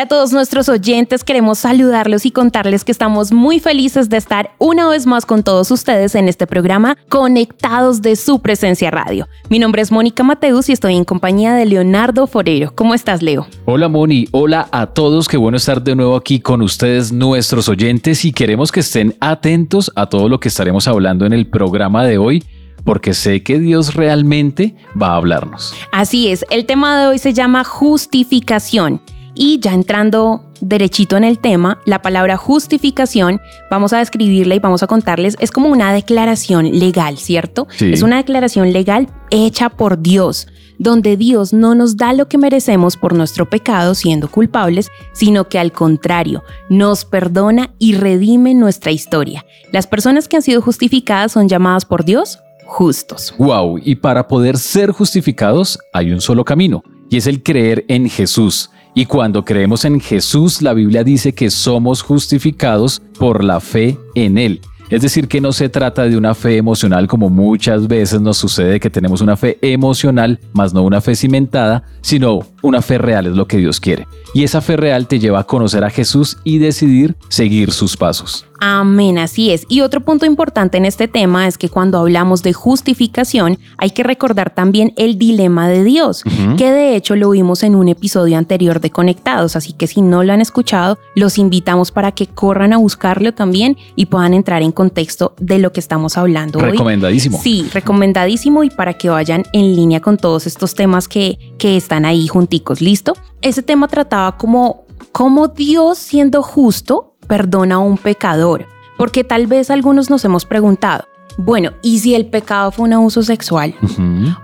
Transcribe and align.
Hola 0.00 0.06
a 0.06 0.08
todos 0.08 0.32
nuestros 0.32 0.70
oyentes, 0.70 1.24
queremos 1.24 1.58
saludarlos 1.58 2.24
y 2.24 2.30
contarles 2.30 2.84
que 2.84 2.92
estamos 2.92 3.32
muy 3.32 3.60
felices 3.60 4.08
de 4.08 4.16
estar 4.16 4.52
una 4.56 4.88
vez 4.88 5.04
más 5.04 5.26
con 5.26 5.42
todos 5.42 5.70
ustedes 5.70 6.14
en 6.14 6.26
este 6.26 6.46
programa 6.46 6.96
Conectados 7.10 8.00
de 8.00 8.16
su 8.16 8.40
presencia 8.40 8.90
radio. 8.90 9.28
Mi 9.50 9.58
nombre 9.58 9.82
es 9.82 9.92
Mónica 9.92 10.22
Mateus 10.22 10.70
y 10.70 10.72
estoy 10.72 10.96
en 10.96 11.04
compañía 11.04 11.52
de 11.52 11.66
Leonardo 11.66 12.26
Forero. 12.26 12.72
¿Cómo 12.74 12.94
estás, 12.94 13.20
Leo? 13.20 13.46
Hola, 13.66 13.88
Moni. 13.88 14.26
Hola 14.30 14.70
a 14.72 14.86
todos. 14.86 15.28
Qué 15.28 15.36
bueno 15.36 15.58
estar 15.58 15.82
de 15.82 15.94
nuevo 15.94 16.16
aquí 16.16 16.40
con 16.40 16.62
ustedes, 16.62 17.12
nuestros 17.12 17.68
oyentes, 17.68 18.24
y 18.24 18.32
queremos 18.32 18.72
que 18.72 18.80
estén 18.80 19.14
atentos 19.20 19.92
a 19.96 20.06
todo 20.06 20.30
lo 20.30 20.40
que 20.40 20.48
estaremos 20.48 20.88
hablando 20.88 21.26
en 21.26 21.34
el 21.34 21.46
programa 21.46 22.06
de 22.06 22.16
hoy 22.16 22.42
porque 22.86 23.12
sé 23.12 23.42
que 23.42 23.58
Dios 23.58 23.94
realmente 23.94 24.74
va 25.00 25.08
a 25.08 25.16
hablarnos. 25.16 25.74
Así 25.92 26.28
es, 26.28 26.46
el 26.48 26.64
tema 26.64 26.98
de 26.98 27.08
hoy 27.08 27.18
se 27.18 27.34
llama 27.34 27.64
justificación 27.64 29.02
y 29.34 29.60
ya 29.60 29.72
entrando 29.72 30.44
derechito 30.60 31.16
en 31.16 31.24
el 31.24 31.38
tema, 31.38 31.80
la 31.86 32.02
palabra 32.02 32.36
justificación, 32.36 33.40
vamos 33.70 33.92
a 33.92 33.98
describirla 33.98 34.54
y 34.54 34.58
vamos 34.58 34.82
a 34.82 34.86
contarles, 34.86 35.36
es 35.40 35.50
como 35.50 35.68
una 35.68 35.92
declaración 35.92 36.78
legal, 36.78 37.18
¿cierto? 37.18 37.66
Es 37.80 38.02
una 38.02 38.18
declaración 38.18 38.72
legal 38.72 39.08
hecha 39.30 39.70
por 39.70 40.00
Dios, 40.02 40.48
donde 40.78 41.16
Dios 41.16 41.52
no 41.52 41.74
nos 41.74 41.96
da 41.96 42.12
lo 42.12 42.28
que 42.28 42.38
merecemos 42.38 42.96
por 42.96 43.14
nuestro 43.14 43.48
pecado 43.48 43.94
siendo 43.94 44.28
culpables, 44.28 44.90
sino 45.12 45.48
que 45.48 45.58
al 45.58 45.72
contrario, 45.72 46.42
nos 46.68 47.04
perdona 47.04 47.70
y 47.78 47.94
redime 47.94 48.54
nuestra 48.54 48.90
historia. 48.92 49.44
Las 49.72 49.86
personas 49.86 50.28
que 50.28 50.36
han 50.36 50.42
sido 50.42 50.60
justificadas 50.60 51.32
son 51.32 51.48
llamadas 51.48 51.84
por 51.84 52.04
Dios 52.04 52.38
justos. 52.70 53.34
Wow, 53.36 53.80
y 53.82 53.96
para 53.96 54.28
poder 54.28 54.56
ser 54.56 54.92
justificados 54.92 55.78
hay 55.92 56.12
un 56.12 56.20
solo 56.20 56.44
camino, 56.44 56.84
y 57.10 57.16
es 57.16 57.26
el 57.26 57.42
creer 57.42 57.84
en 57.88 58.08
Jesús. 58.08 58.70
Y 58.94 59.06
cuando 59.06 59.44
creemos 59.44 59.84
en 59.84 60.00
Jesús, 60.00 60.62
la 60.62 60.74
Biblia 60.74 61.04
dice 61.04 61.32
que 61.32 61.50
somos 61.50 62.02
justificados 62.02 63.00
por 63.18 63.44
la 63.44 63.60
fe 63.60 63.98
en 64.14 64.36
Él. 64.36 64.60
Es 64.90 65.02
decir, 65.02 65.28
que 65.28 65.40
no 65.40 65.52
se 65.52 65.68
trata 65.68 66.02
de 66.02 66.16
una 66.16 66.34
fe 66.34 66.56
emocional 66.56 67.06
como 67.06 67.30
muchas 67.30 67.86
veces 67.86 68.20
nos 68.20 68.38
sucede 68.38 68.80
que 68.80 68.90
tenemos 68.90 69.20
una 69.20 69.36
fe 69.36 69.56
emocional, 69.62 70.40
más 70.52 70.74
no 70.74 70.82
una 70.82 71.00
fe 71.00 71.14
cimentada, 71.14 71.84
sino 72.00 72.40
una 72.60 72.82
fe 72.82 72.98
real 72.98 73.26
es 73.26 73.36
lo 73.36 73.46
que 73.46 73.58
Dios 73.58 73.78
quiere. 73.78 74.08
Y 74.32 74.44
esa 74.44 74.60
fe 74.60 74.76
real 74.76 75.06
te 75.06 75.18
lleva 75.18 75.40
a 75.40 75.44
conocer 75.44 75.84
a 75.84 75.90
Jesús 75.90 76.38
y 76.44 76.58
decidir 76.58 77.16
seguir 77.28 77.72
sus 77.72 77.96
pasos. 77.96 78.46
Amén, 78.62 79.18
así 79.18 79.50
es. 79.50 79.64
Y 79.70 79.80
otro 79.80 80.02
punto 80.02 80.26
importante 80.26 80.76
en 80.76 80.84
este 80.84 81.08
tema 81.08 81.48
es 81.48 81.56
que 81.56 81.70
cuando 81.70 81.98
hablamos 81.98 82.42
de 82.42 82.52
justificación 82.52 83.58
hay 83.78 83.90
que 83.90 84.02
recordar 84.02 84.50
también 84.50 84.92
el 84.98 85.18
dilema 85.18 85.66
de 85.66 85.82
Dios, 85.82 86.22
que 86.58 86.70
de 86.70 86.94
hecho 86.94 87.16
lo 87.16 87.30
vimos 87.30 87.62
en 87.62 87.74
un 87.74 87.88
episodio 87.88 88.36
anterior 88.36 88.80
de 88.80 88.90
Conectados, 88.90 89.56
así 89.56 89.72
que 89.72 89.86
si 89.86 90.02
no 90.02 90.22
lo 90.24 90.34
han 90.34 90.42
escuchado, 90.42 90.98
los 91.14 91.38
invitamos 91.38 91.90
para 91.90 92.12
que 92.12 92.26
corran 92.26 92.74
a 92.74 92.76
buscarlo 92.76 93.32
también 93.32 93.78
y 93.96 94.06
puedan 94.06 94.34
entrar 94.34 94.62
en 94.62 94.72
contexto 94.72 95.34
de 95.40 95.58
lo 95.58 95.72
que 95.72 95.80
estamos 95.80 96.18
hablando 96.18 96.58
hoy. 96.58 96.72
Recomendadísimo. 96.72 97.40
Sí, 97.42 97.66
recomendadísimo 97.72 98.62
y 98.62 98.68
para 98.68 98.92
que 98.92 99.08
vayan 99.08 99.44
en 99.54 99.74
línea 99.74 100.00
con 100.00 100.18
todos 100.18 100.46
estos 100.46 100.74
temas 100.74 101.08
que, 101.08 101.38
que 101.58 101.78
están 101.78 102.04
ahí 102.04 102.28
junticos, 102.28 102.82
¿listo? 102.82 103.14
Ese 103.42 103.62
tema 103.62 103.88
trataba 103.88 104.36
como, 104.36 104.84
como 105.12 105.48
Dios 105.48 105.96
siendo 105.96 106.42
justo 106.42 107.14
perdona 107.26 107.76
a 107.76 107.78
un 107.78 107.96
pecador? 107.96 108.66
Porque 108.98 109.24
tal 109.24 109.46
vez 109.46 109.70
algunos 109.70 110.10
nos 110.10 110.24
hemos 110.26 110.44
preguntado, 110.44 111.04
bueno, 111.38 111.70
¿y 111.80 112.00
si 112.00 112.14
el 112.14 112.26
pecado 112.26 112.70
fue 112.70 112.84
un 112.84 112.92
abuso 112.92 113.22
sexual? 113.22 113.74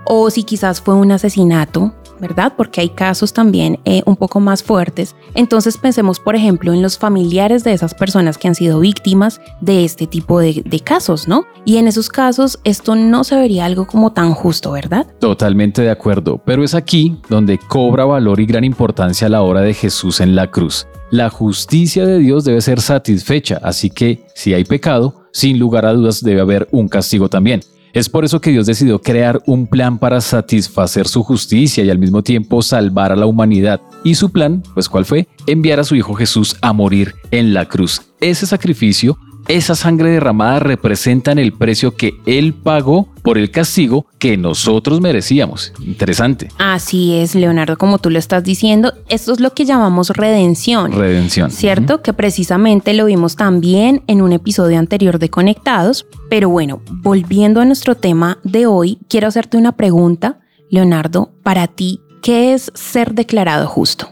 O 0.05 0.31
si 0.31 0.43
quizás 0.43 0.81
fue 0.81 0.95
un 0.95 1.11
asesinato, 1.11 1.93
¿verdad? 2.19 2.53
Porque 2.55 2.81
hay 2.81 2.89
casos 2.89 3.33
también 3.33 3.79
eh, 3.85 4.01
un 4.05 4.15
poco 4.15 4.39
más 4.39 4.63
fuertes. 4.63 5.15
Entonces 5.35 5.77
pensemos, 5.77 6.19
por 6.19 6.35
ejemplo, 6.35 6.73
en 6.73 6.81
los 6.81 6.97
familiares 6.97 7.63
de 7.63 7.73
esas 7.73 7.93
personas 7.93 8.37
que 8.37 8.47
han 8.47 8.55
sido 8.55 8.79
víctimas 8.79 9.41
de 9.61 9.85
este 9.85 10.07
tipo 10.07 10.39
de, 10.39 10.63
de 10.65 10.79
casos, 10.79 11.27
¿no? 11.27 11.45
Y 11.65 11.77
en 11.77 11.87
esos 11.87 12.09
casos 12.09 12.59
esto 12.63 12.95
no 12.95 13.23
se 13.23 13.35
vería 13.35 13.65
algo 13.65 13.87
como 13.87 14.13
tan 14.13 14.33
justo, 14.33 14.71
¿verdad? 14.71 15.07
Totalmente 15.19 15.81
de 15.81 15.91
acuerdo, 15.91 16.41
pero 16.45 16.63
es 16.63 16.75
aquí 16.75 17.17
donde 17.29 17.57
cobra 17.57 18.05
valor 18.05 18.39
y 18.39 18.45
gran 18.45 18.63
importancia 18.63 19.29
la 19.29 19.41
obra 19.41 19.61
de 19.61 19.73
Jesús 19.73 20.19
en 20.19 20.35
la 20.35 20.49
cruz. 20.51 20.87
La 21.09 21.29
justicia 21.29 22.05
de 22.05 22.19
Dios 22.19 22.43
debe 22.43 22.59
ser 22.61 22.81
satisfecha, 22.81 23.59
así 23.63 23.89
que 23.89 24.25
si 24.35 24.53
hay 24.53 24.65
pecado, 24.65 25.27
sin 25.31 25.57
lugar 25.57 25.85
a 25.85 25.93
dudas 25.93 26.21
debe 26.21 26.41
haber 26.41 26.67
un 26.71 26.89
castigo 26.89 27.29
también. 27.29 27.61
Es 27.97 28.09
por 28.09 28.23
eso 28.23 28.39
que 28.39 28.51
Dios 28.51 28.67
decidió 28.67 29.01
crear 29.01 29.41
un 29.47 29.65
plan 29.65 29.97
para 29.97 30.21
satisfacer 30.21 31.07
su 31.07 31.23
justicia 31.23 31.83
y 31.83 31.89
al 31.89 31.97
mismo 31.97 32.21
tiempo 32.21 32.61
salvar 32.61 33.11
a 33.11 33.15
la 33.15 33.25
humanidad. 33.25 33.81
Y 34.03 34.13
su 34.13 34.29
plan, 34.31 34.61
pues 34.75 34.87
¿cuál 34.87 35.03
fue? 35.03 35.27
Enviar 35.47 35.79
a 35.79 35.83
su 35.83 35.95
Hijo 35.95 36.13
Jesús 36.13 36.55
a 36.61 36.73
morir 36.73 37.15
en 37.31 37.55
la 37.55 37.65
cruz. 37.65 38.03
Ese 38.21 38.45
sacrificio 38.45 39.17
esa 39.47 39.75
sangre 39.75 40.11
derramada 40.11 40.59
representan 40.59 41.39
el 41.39 41.53
precio 41.53 41.95
que 41.95 42.13
Él 42.25 42.53
pagó 42.53 43.07
por 43.21 43.37
el 43.37 43.51
castigo 43.51 44.05
que 44.19 44.37
nosotros 44.37 45.01
merecíamos. 45.01 45.73
Interesante. 45.81 46.49
Así 46.57 47.15
es, 47.15 47.35
Leonardo, 47.35 47.77
como 47.77 47.99
tú 47.99 48.09
lo 48.09 48.19
estás 48.19 48.43
diciendo, 48.43 48.93
esto 49.09 49.33
es 49.33 49.39
lo 49.39 49.53
que 49.53 49.65
llamamos 49.65 50.09
redención. 50.09 50.91
Redención. 50.91 51.51
¿Cierto? 51.51 52.01
Que 52.01 52.13
precisamente 52.13 52.93
lo 52.93 53.05
vimos 53.05 53.35
también 53.35 54.03
en 54.07 54.21
un 54.21 54.33
episodio 54.33 54.79
anterior 54.79 55.19
de 55.19 55.29
Conectados. 55.29 56.05
Pero 56.29 56.49
bueno, 56.49 56.81
volviendo 56.87 57.61
a 57.61 57.65
nuestro 57.65 57.95
tema 57.95 58.39
de 58.43 58.65
hoy, 58.65 58.99
quiero 59.09 59.27
hacerte 59.27 59.57
una 59.57 59.73
pregunta, 59.73 60.39
Leonardo, 60.69 61.31
para 61.43 61.67
ti, 61.67 62.01
¿qué 62.21 62.53
es 62.53 62.71
ser 62.75 63.13
declarado 63.13 63.67
justo? 63.67 64.09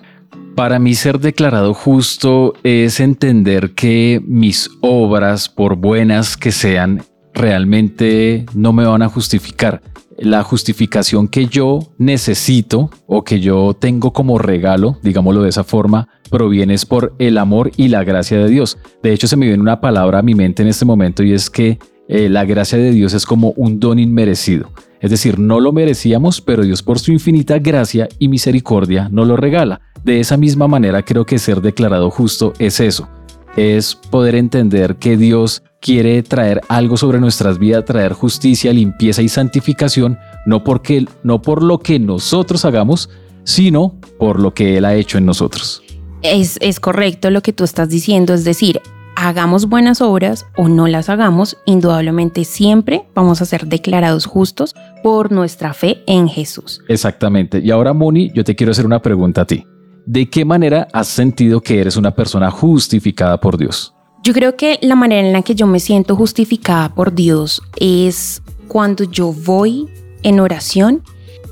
Para 0.56 0.80
mí 0.80 0.96
ser 0.96 1.20
declarado 1.20 1.74
justo 1.74 2.54
es 2.64 3.02
entender 3.02 3.72
que 3.72 4.22
mis 4.26 4.70
obras, 4.80 5.50
por 5.50 5.76
buenas 5.76 6.38
que 6.38 6.54
sean, 6.54 7.04
realmente 7.34 8.46
no 8.54 8.72
me 8.72 8.86
van 8.86 9.02
a 9.02 9.10
justificar. 9.10 9.82
La 10.18 10.44
justificación 10.44 11.28
que 11.28 11.48
yo 11.48 11.80
necesito 11.98 12.90
o 13.06 13.26
que 13.26 13.42
yo 13.42 13.76
tengo 13.78 14.14
como 14.14 14.38
regalo, 14.38 14.98
digámoslo 15.04 15.44
de 15.44 15.50
esa 15.50 15.66
forma, 15.66 16.08
proviene 16.32 16.78
por 16.88 17.14
el 17.20 17.38
amor 17.38 17.72
y 17.76 17.90
la 17.90 18.06
gracia 18.06 18.38
de 18.38 18.48
Dios. 18.48 18.78
De 19.04 19.12
hecho, 19.12 19.28
se 19.28 19.36
me 19.36 19.48
viene 19.48 19.62
una 19.62 19.82
palabra 19.82 20.20
a 20.20 20.24
mi 20.24 20.36
mente 20.36 20.64
en 20.64 20.70
este 20.70 20.86
momento 20.86 21.22
y 21.22 21.34
es 21.34 21.50
que 21.50 21.80
eh, 22.08 22.30
la 22.30 22.46
gracia 22.46 22.78
de 22.78 22.92
Dios 22.92 23.14
es 23.14 23.26
como 23.26 23.50
un 23.58 23.82
don 23.82 24.00
inmerecido. 24.00 24.72
Es 25.02 25.12
decir, 25.12 25.38
no 25.38 25.60
lo 25.60 25.74
merecíamos, 25.74 26.40
pero 26.40 26.64
Dios 26.64 26.82
por 26.82 27.00
su 27.00 27.12
infinita 27.12 27.60
gracia 27.60 28.08
y 28.20 28.30
misericordia 28.30 29.10
nos 29.10 29.28
lo 29.28 29.36
regala. 29.36 29.82
De 30.06 30.20
esa 30.20 30.38
misma 30.38 30.68
manera 30.68 31.02
creo 31.02 31.26
que 31.26 31.40
ser 31.40 31.62
declarado 31.62 32.12
justo 32.12 32.54
es 32.60 32.80
eso, 32.80 33.10
es 33.58 33.96
poder 33.96 34.36
entender 34.36 34.98
que 34.98 35.18
Dios 35.18 35.64
quiere 35.82 36.22
traer 36.22 36.62
algo 36.70 36.96
sobre 36.96 37.20
nuestras 37.20 37.58
vidas, 37.58 37.86
traer 37.86 38.14
justicia, 38.14 38.72
limpieza 38.72 39.24
y 39.24 39.30
santificación, 39.30 40.20
no, 40.46 40.64
porque, 40.64 41.08
no 41.24 41.42
por 41.42 41.64
lo 41.64 41.80
que 41.80 41.98
nosotros 41.98 42.66
hagamos, 42.66 43.10
sino 43.46 43.96
por 44.20 44.40
lo 44.40 44.54
que 44.54 44.78
Él 44.78 44.86
ha 44.86 44.94
hecho 44.94 45.18
en 45.18 45.26
nosotros. 45.26 45.82
Es, 46.22 46.60
es 46.62 46.80
correcto 46.80 47.32
lo 47.32 47.42
que 47.42 47.52
tú 47.52 47.64
estás 47.64 47.90
diciendo, 47.90 48.36
es 48.36 48.44
decir, 48.44 48.82
hagamos 49.16 49.66
buenas 49.66 50.02
obras 50.02 50.46
o 50.56 50.70
no 50.70 50.86
las 50.86 51.10
hagamos, 51.10 51.58
indudablemente 51.66 52.46
siempre 52.46 53.08
vamos 53.16 53.42
a 53.42 53.46
ser 53.46 53.66
declarados 53.66 54.28
justos 54.28 54.76
por 55.02 55.32
nuestra 55.32 55.74
fe 55.74 56.04
en 56.06 56.30
Jesús. 56.30 56.84
Exactamente. 56.90 57.58
Y 57.58 57.72
ahora, 57.72 57.94
Moni, 57.94 58.32
yo 58.36 58.44
te 58.44 58.56
quiero 58.56 58.72
hacer 58.72 58.86
una 58.86 59.02
pregunta 59.02 59.42
a 59.42 59.46
ti. 59.46 59.66
¿De 60.06 60.30
qué 60.30 60.46
manera 60.46 60.88
has 60.94 61.08
sentido 61.08 61.62
que 61.62 61.80
eres 61.80 61.98
una 61.98 62.12
persona 62.12 62.52
justificada 62.52 63.40
por 63.40 63.58
Dios? 63.58 63.94
Yo 64.24 64.34
creo 64.34 64.56
que 64.56 64.80
la 64.82 64.96
manera 64.96 65.28
en 65.28 65.34
la 65.34 65.42
que 65.42 65.56
yo 65.56 65.68
me 65.68 65.80
siento 65.80 66.16
justificada 66.16 66.94
por 66.94 67.14
Dios 67.14 67.62
es 67.78 68.42
cuando 68.68 69.04
yo 69.04 69.34
voy 69.34 69.88
en 70.24 70.40
oración 70.40 71.04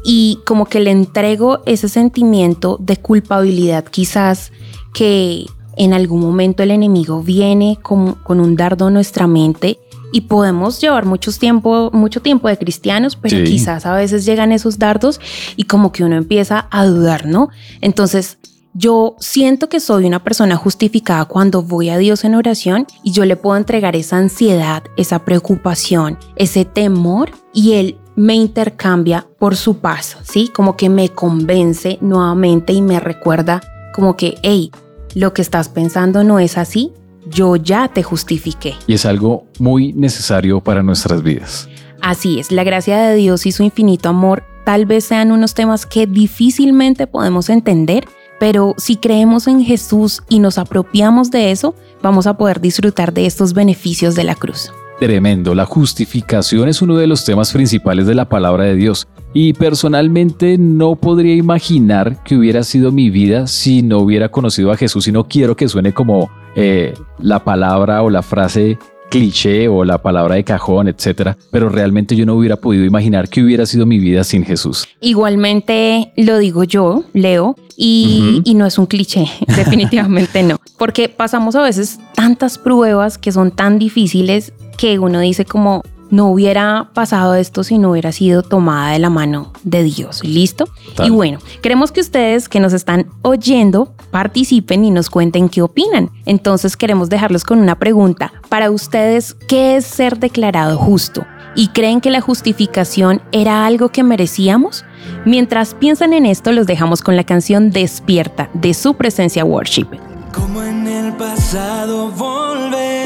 y 0.03 0.39
como 0.45 0.65
que 0.65 0.79
le 0.79 0.91
entrego 0.91 1.61
ese 1.65 1.87
sentimiento 1.87 2.77
de 2.79 2.97
culpabilidad 2.97 3.85
quizás 3.85 4.51
que 4.93 5.45
en 5.75 5.93
algún 5.93 6.21
momento 6.21 6.63
el 6.63 6.71
enemigo 6.71 7.21
viene 7.21 7.79
con, 7.81 8.17
un 8.27 8.55
dardo 8.55 8.87
a 8.87 8.91
nuestra 8.91 9.27
mente 9.27 9.79
y 10.13 10.21
podemos 10.21 10.79
llevar 10.79 11.05
mucho 11.05 11.31
tiempo, 11.31 11.89
mucho 11.91 12.21
tiempo 12.21 12.47
de 12.47 12.57
cristianos, 12.57 13.15
pero 13.15 13.43
quizás 13.43 13.87
a 13.87 13.95
veces 13.95 14.25
llegan 14.25 14.51
esos 14.51 14.77
dardos 14.77 15.19
y 15.55 15.63
como 15.63 15.91
que 15.91 16.03
uno 16.03 16.15
empieza 16.15 16.67
a 16.69 16.85
dudar, 16.85 17.25
¿no? 17.25 17.49
Entonces, 17.81 18.37
yo 18.75 19.15
siento 19.19 19.69
que 19.69 19.79
soy 19.79 20.05
una 20.05 20.23
persona 20.23 20.55
justificada 20.55 21.25
cuando 21.25 21.63
voy 21.63 21.89
a 21.89 21.97
Dios 21.97 22.23
en 22.23 22.35
oración 22.35 22.85
y 23.03 23.11
yo 23.11 23.25
le 23.25 23.35
puedo 23.35 23.57
entregar 23.57 23.95
esa 23.95 24.17
ansiedad, 24.17 24.83
esa 24.97 25.25
preocupación, 25.25 26.19
ese 26.35 26.63
temor 26.63 27.31
y 27.51 27.73
Él 27.73 27.97
me 28.15 28.35
intercambia 28.35 29.25
por 29.39 29.55
su 29.55 29.77
paz, 29.77 30.17
¿sí? 30.21 30.47
Como 30.47 30.77
que 30.77 30.89
me 30.89 31.09
convence 31.09 31.97
nuevamente 32.01 32.71
y 32.71 32.83
me 32.83 32.99
recuerda 32.99 33.61
como 33.95 34.15
que, 34.15 34.35
hey, 34.43 34.71
lo 35.15 35.33
que 35.33 35.41
estás 35.41 35.69
pensando 35.69 36.23
no 36.23 36.39
es 36.39 36.59
así, 36.59 36.93
yo 37.27 37.55
ya 37.55 37.87
te 37.87 38.03
justifiqué. 38.03 38.73
Y 38.87 38.93
es 38.93 39.05
algo 39.05 39.45
muy 39.59 39.93
necesario 39.93 40.61
para 40.61 40.83
nuestras 40.83 41.23
vidas. 41.23 41.69
Así 42.01 42.39
es, 42.39 42.51
la 42.51 42.63
gracia 42.63 42.97
de 42.97 43.15
Dios 43.15 43.45
y 43.45 43.51
su 43.51 43.63
infinito 43.63 44.09
amor 44.09 44.43
tal 44.65 44.85
vez 44.85 45.05
sean 45.05 45.31
unos 45.31 45.53
temas 45.53 45.85
que 45.85 46.07
difícilmente 46.07 47.07
podemos 47.07 47.49
entender, 47.49 48.05
pero 48.39 48.75
si 48.77 48.97
creemos 48.97 49.47
en 49.47 49.63
Jesús 49.63 50.21
y 50.29 50.39
nos 50.39 50.57
apropiamos 50.57 51.31
de 51.31 51.51
eso, 51.51 51.75
vamos 52.01 52.27
a 52.27 52.35
poder 52.37 52.59
disfrutar 52.59 53.13
de 53.13 53.25
estos 53.25 53.53
beneficios 53.53 54.15
de 54.15 54.25
la 54.25 54.35
cruz. 54.35 54.71
Tremendo, 54.99 55.55
la 55.55 55.65
justificación 55.65 56.69
es 56.69 56.81
uno 56.81 56.97
de 56.97 57.07
los 57.07 57.25
temas 57.25 57.51
principales 57.51 58.05
de 58.05 58.15
la 58.15 58.29
palabra 58.29 58.65
de 58.65 58.75
Dios 58.75 59.07
y 59.33 59.53
personalmente 59.53 60.57
no 60.57 60.95
podría 60.95 61.35
imaginar 61.35 62.23
que 62.23 62.35
hubiera 62.35 62.63
sido 62.63 62.91
mi 62.91 63.09
vida 63.09 63.47
si 63.47 63.81
no 63.81 63.99
hubiera 63.99 64.29
conocido 64.29 64.71
a 64.71 64.77
Jesús 64.77 65.07
y 65.07 65.11
no 65.11 65.27
quiero 65.27 65.55
que 65.55 65.67
suene 65.67 65.93
como 65.93 66.29
eh, 66.55 66.93
la 67.19 67.43
palabra 67.43 68.03
o 68.03 68.09
la 68.09 68.21
frase 68.21 68.77
cliché 69.09 69.67
o 69.67 69.85
la 69.85 70.01
palabra 70.01 70.35
de 70.35 70.43
cajón, 70.43 70.87
etcétera, 70.87 71.37
pero 71.51 71.69
realmente 71.69 72.15
yo 72.15 72.25
no 72.25 72.33
hubiera 72.33 72.55
podido 72.55 72.83
imaginar 72.83 73.29
que 73.29 73.43
hubiera 73.43 73.67
sido 73.67 73.85
mi 73.85 73.99
vida 73.99 74.23
sin 74.23 74.43
Jesús. 74.43 74.87
Igualmente 75.01 76.11
lo 76.17 76.39
digo 76.39 76.63
yo, 76.63 77.03
Leo, 77.13 77.55
y, 77.77 78.41
y 78.43 78.55
no 78.55 78.65
es 78.65 78.79
un 78.79 78.87
cliché, 78.87 79.27
definitivamente 79.55 80.41
no, 80.41 80.59
porque 80.79 81.09
pasamos 81.09 81.55
a 81.55 81.61
veces 81.61 81.99
tantas 82.15 82.57
pruebas 82.57 83.19
que 83.19 83.31
son 83.31 83.51
tan 83.51 83.77
difíciles 83.77 84.51
que 84.79 84.97
uno 84.97 85.19
dice 85.19 85.45
como, 85.45 85.83
no 86.13 86.27
hubiera 86.27 86.91
pasado 86.93 87.33
esto 87.33 87.63
si 87.63 87.79
no 87.79 87.89
hubiera 87.89 88.11
sido 88.11 88.43
tomada 88.43 88.91
de 88.91 88.99
la 88.99 89.09
mano 89.09 89.51
de 89.63 89.81
Dios. 89.81 90.23
¿Listo? 90.23 90.65
Y 91.03 91.09
bueno, 91.09 91.39
queremos 91.63 91.91
que 91.91 92.01
ustedes 92.01 92.47
que 92.47 92.59
nos 92.59 92.71
están 92.71 93.07
oyendo 93.23 93.95
participen 94.11 94.85
y 94.85 94.91
nos 94.91 95.09
cuenten 95.09 95.49
qué 95.49 95.63
opinan. 95.63 96.11
Entonces 96.27 96.77
queremos 96.77 97.09
dejarlos 97.09 97.43
con 97.43 97.57
una 97.57 97.79
pregunta. 97.79 98.31
Para 98.47 98.69
ustedes, 98.69 99.33
¿qué 99.47 99.75
es 99.75 99.85
ser 99.85 100.19
declarado 100.19 100.77
justo? 100.77 101.25
¿Y 101.55 101.69
creen 101.69 101.99
que 101.99 102.11
la 102.11 102.21
justificación 102.21 103.19
era 103.31 103.65
algo 103.65 103.89
que 103.89 104.03
merecíamos? 104.03 104.85
Mientras 105.25 105.73
piensan 105.73 106.13
en 106.13 106.27
esto, 106.27 106.51
los 106.51 106.67
dejamos 106.67 107.01
con 107.01 107.15
la 107.15 107.23
canción 107.23 107.71
Despierta 107.71 108.51
de 108.53 108.75
su 108.75 108.93
presencia 108.93 109.45
worship. 109.45 109.87
Como 110.31 110.61
en 110.61 110.85
el 110.85 111.13
pasado 111.13 112.11
volverán 112.11 113.02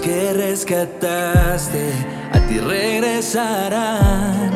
que 0.00 0.32
rescataste, 0.32 1.92
a 2.32 2.40
ti 2.46 2.58
regresarán. 2.58 4.50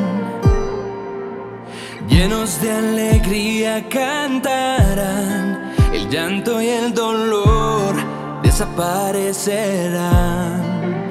Llenos 2.09 2.61
de 2.61 2.73
alegría 2.73 3.89
cantarán, 3.89 5.73
el 5.93 6.09
llanto 6.09 6.61
y 6.61 6.69
el 6.69 6.93
dolor 6.93 7.95
desaparecerán. 8.43 11.09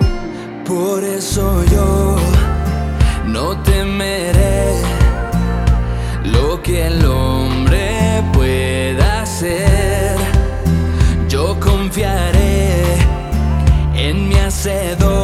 Por 0.66 1.02
eso 1.04 1.64
yo 1.66 2.16
no 3.26 3.62
temeré 3.64 4.74
lo 6.26 6.62
que 6.62 6.88
el 6.88 7.00
en 14.66 15.19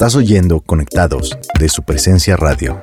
Estás 0.00 0.16
oyendo 0.16 0.62
Conectados 0.62 1.36
de 1.58 1.68
su 1.68 1.82
presencia 1.82 2.34
radio. 2.34 2.82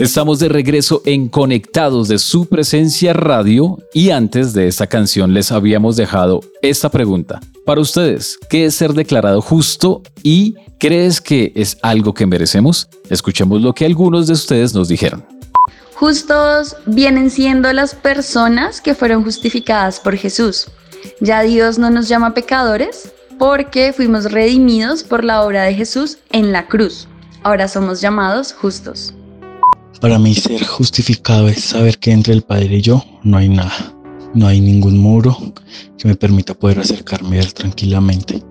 Estamos 0.00 0.40
de 0.40 0.48
regreso 0.48 1.02
en 1.04 1.28
Conectados 1.28 2.08
de 2.08 2.18
su 2.18 2.46
presencia 2.46 3.12
radio 3.12 3.78
y 3.94 4.10
antes 4.10 4.52
de 4.54 4.66
esta 4.66 4.88
canción 4.88 5.34
les 5.34 5.52
habíamos 5.52 5.94
dejado 5.94 6.40
esta 6.62 6.90
pregunta. 6.90 7.38
Para 7.64 7.80
ustedes, 7.80 8.40
¿qué 8.50 8.64
es 8.64 8.74
ser 8.74 8.92
declarado 8.92 9.40
justo 9.40 10.02
y 10.24 10.56
crees 10.80 11.20
que 11.20 11.52
es 11.54 11.78
algo 11.80 12.12
que 12.12 12.26
merecemos? 12.26 12.88
Escuchemos 13.08 13.62
lo 13.62 13.72
que 13.72 13.84
algunos 13.84 14.26
de 14.26 14.32
ustedes 14.32 14.74
nos 14.74 14.88
dijeron. 14.88 15.41
Justos 16.02 16.74
vienen 16.84 17.30
siendo 17.30 17.72
las 17.72 17.94
personas 17.94 18.80
que 18.80 18.96
fueron 18.96 19.22
justificadas 19.22 20.00
por 20.00 20.16
Jesús. 20.16 20.66
Ya 21.20 21.42
Dios 21.42 21.78
no 21.78 21.90
nos 21.90 22.08
llama 22.08 22.34
pecadores 22.34 23.12
porque 23.38 23.92
fuimos 23.92 24.32
redimidos 24.32 25.04
por 25.04 25.22
la 25.22 25.44
obra 25.44 25.62
de 25.62 25.74
Jesús 25.74 26.18
en 26.32 26.50
la 26.50 26.66
cruz. 26.66 27.06
Ahora 27.44 27.68
somos 27.68 28.00
llamados 28.00 28.52
justos. 28.52 29.14
Para 30.00 30.18
mí 30.18 30.34
ser 30.34 30.66
justificado 30.66 31.46
es 31.46 31.62
saber 31.62 31.96
que 31.98 32.10
entre 32.10 32.34
el 32.34 32.42
Padre 32.42 32.78
y 32.78 32.82
yo 32.82 33.04
no 33.22 33.36
hay 33.36 33.48
nada. 33.48 33.94
No 34.34 34.48
hay 34.48 34.60
ningún 34.60 34.98
muro 34.98 35.38
que 35.98 36.08
me 36.08 36.16
permita 36.16 36.52
poder 36.52 36.80
acercarme 36.80 37.38
a 37.38 37.42
Él 37.42 37.54
tranquilamente. 37.54 38.42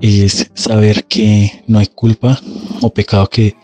Es 0.00 0.48
saber 0.54 1.02
que 1.06 1.64
no 1.66 1.80
hay 1.80 1.88
culpa 1.88 2.40
o 2.80 2.94
pecado 2.94 3.28
que 3.28 3.56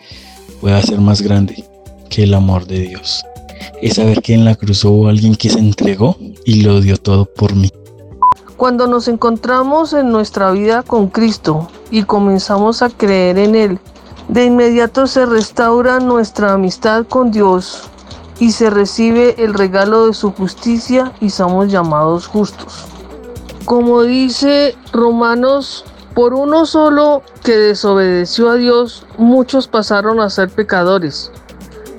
pueda 0.61 0.83
ser 0.83 1.01
más 1.01 1.23
grande 1.23 1.65
que 2.11 2.25
el 2.25 2.35
amor 2.35 2.67
de 2.67 2.81
Dios. 2.81 3.25
Es 3.81 3.95
saber 3.95 4.23
que 4.23 4.35
en 4.35 4.45
la 4.45 4.55
cruz 4.55 4.85
hubo 4.85 5.09
alguien 5.09 5.35
que 5.35 5.51
se 5.51 5.59
entregó 5.59 6.17
y 6.45 6.63
lo 6.63 6.81
dio 6.81 6.97
todo 6.97 7.25
por 7.25 7.55
mí. 7.55 7.71
Cuando 8.57 8.87
nos 8.87 9.07
encontramos 9.09 9.93
en 9.93 10.11
nuestra 10.11 10.51
vida 10.51 10.83
con 10.83 11.09
Cristo 11.09 11.69
y 11.91 12.05
comenzamos 12.05 12.83
a 12.83 12.89
creer 12.89 13.39
en 13.39 13.55
Él, 13.55 13.79
de 14.29 14.47
inmediato 14.47 15.07
se 15.07 15.27
restaura 15.27 16.01
nuestra 16.01 16.55
amistad 16.55 17.07
con 17.07 17.31
Dios 17.31 17.83
y 18.41 18.53
se 18.53 18.71
recibe 18.71 19.43
el 19.43 19.55
regalo 19.55 20.07
de 20.07 20.15
su 20.15 20.33
justicia 20.33 21.13
y 21.21 21.31
somos 21.31 21.71
llamados 21.71 22.27
justos. 22.27 22.87
Como 23.65 24.03
dice 24.03 24.75
Romanos, 24.93 25.85
por 26.15 26.35
uno 26.35 26.67
solo 26.67 27.23
que 27.45 27.57
desobedeció 27.57 28.51
a 28.51 28.55
Dios, 28.55 29.07
muchos 29.19 29.69
pasaron 29.69 30.21
a 30.21 30.31
ser 30.31 30.49
pecadores, 30.49 31.31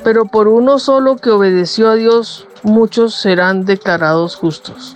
pero 0.08 0.24
por 0.24 0.48
uno 0.48 0.80
solo 0.80 1.18
que 1.18 1.32
obedeció 1.32 1.90
a 1.90 1.96
Dios, 1.96 2.48
muchos 2.64 3.14
serán 3.14 3.66
declarados 3.66 4.38
justos. 4.38 4.96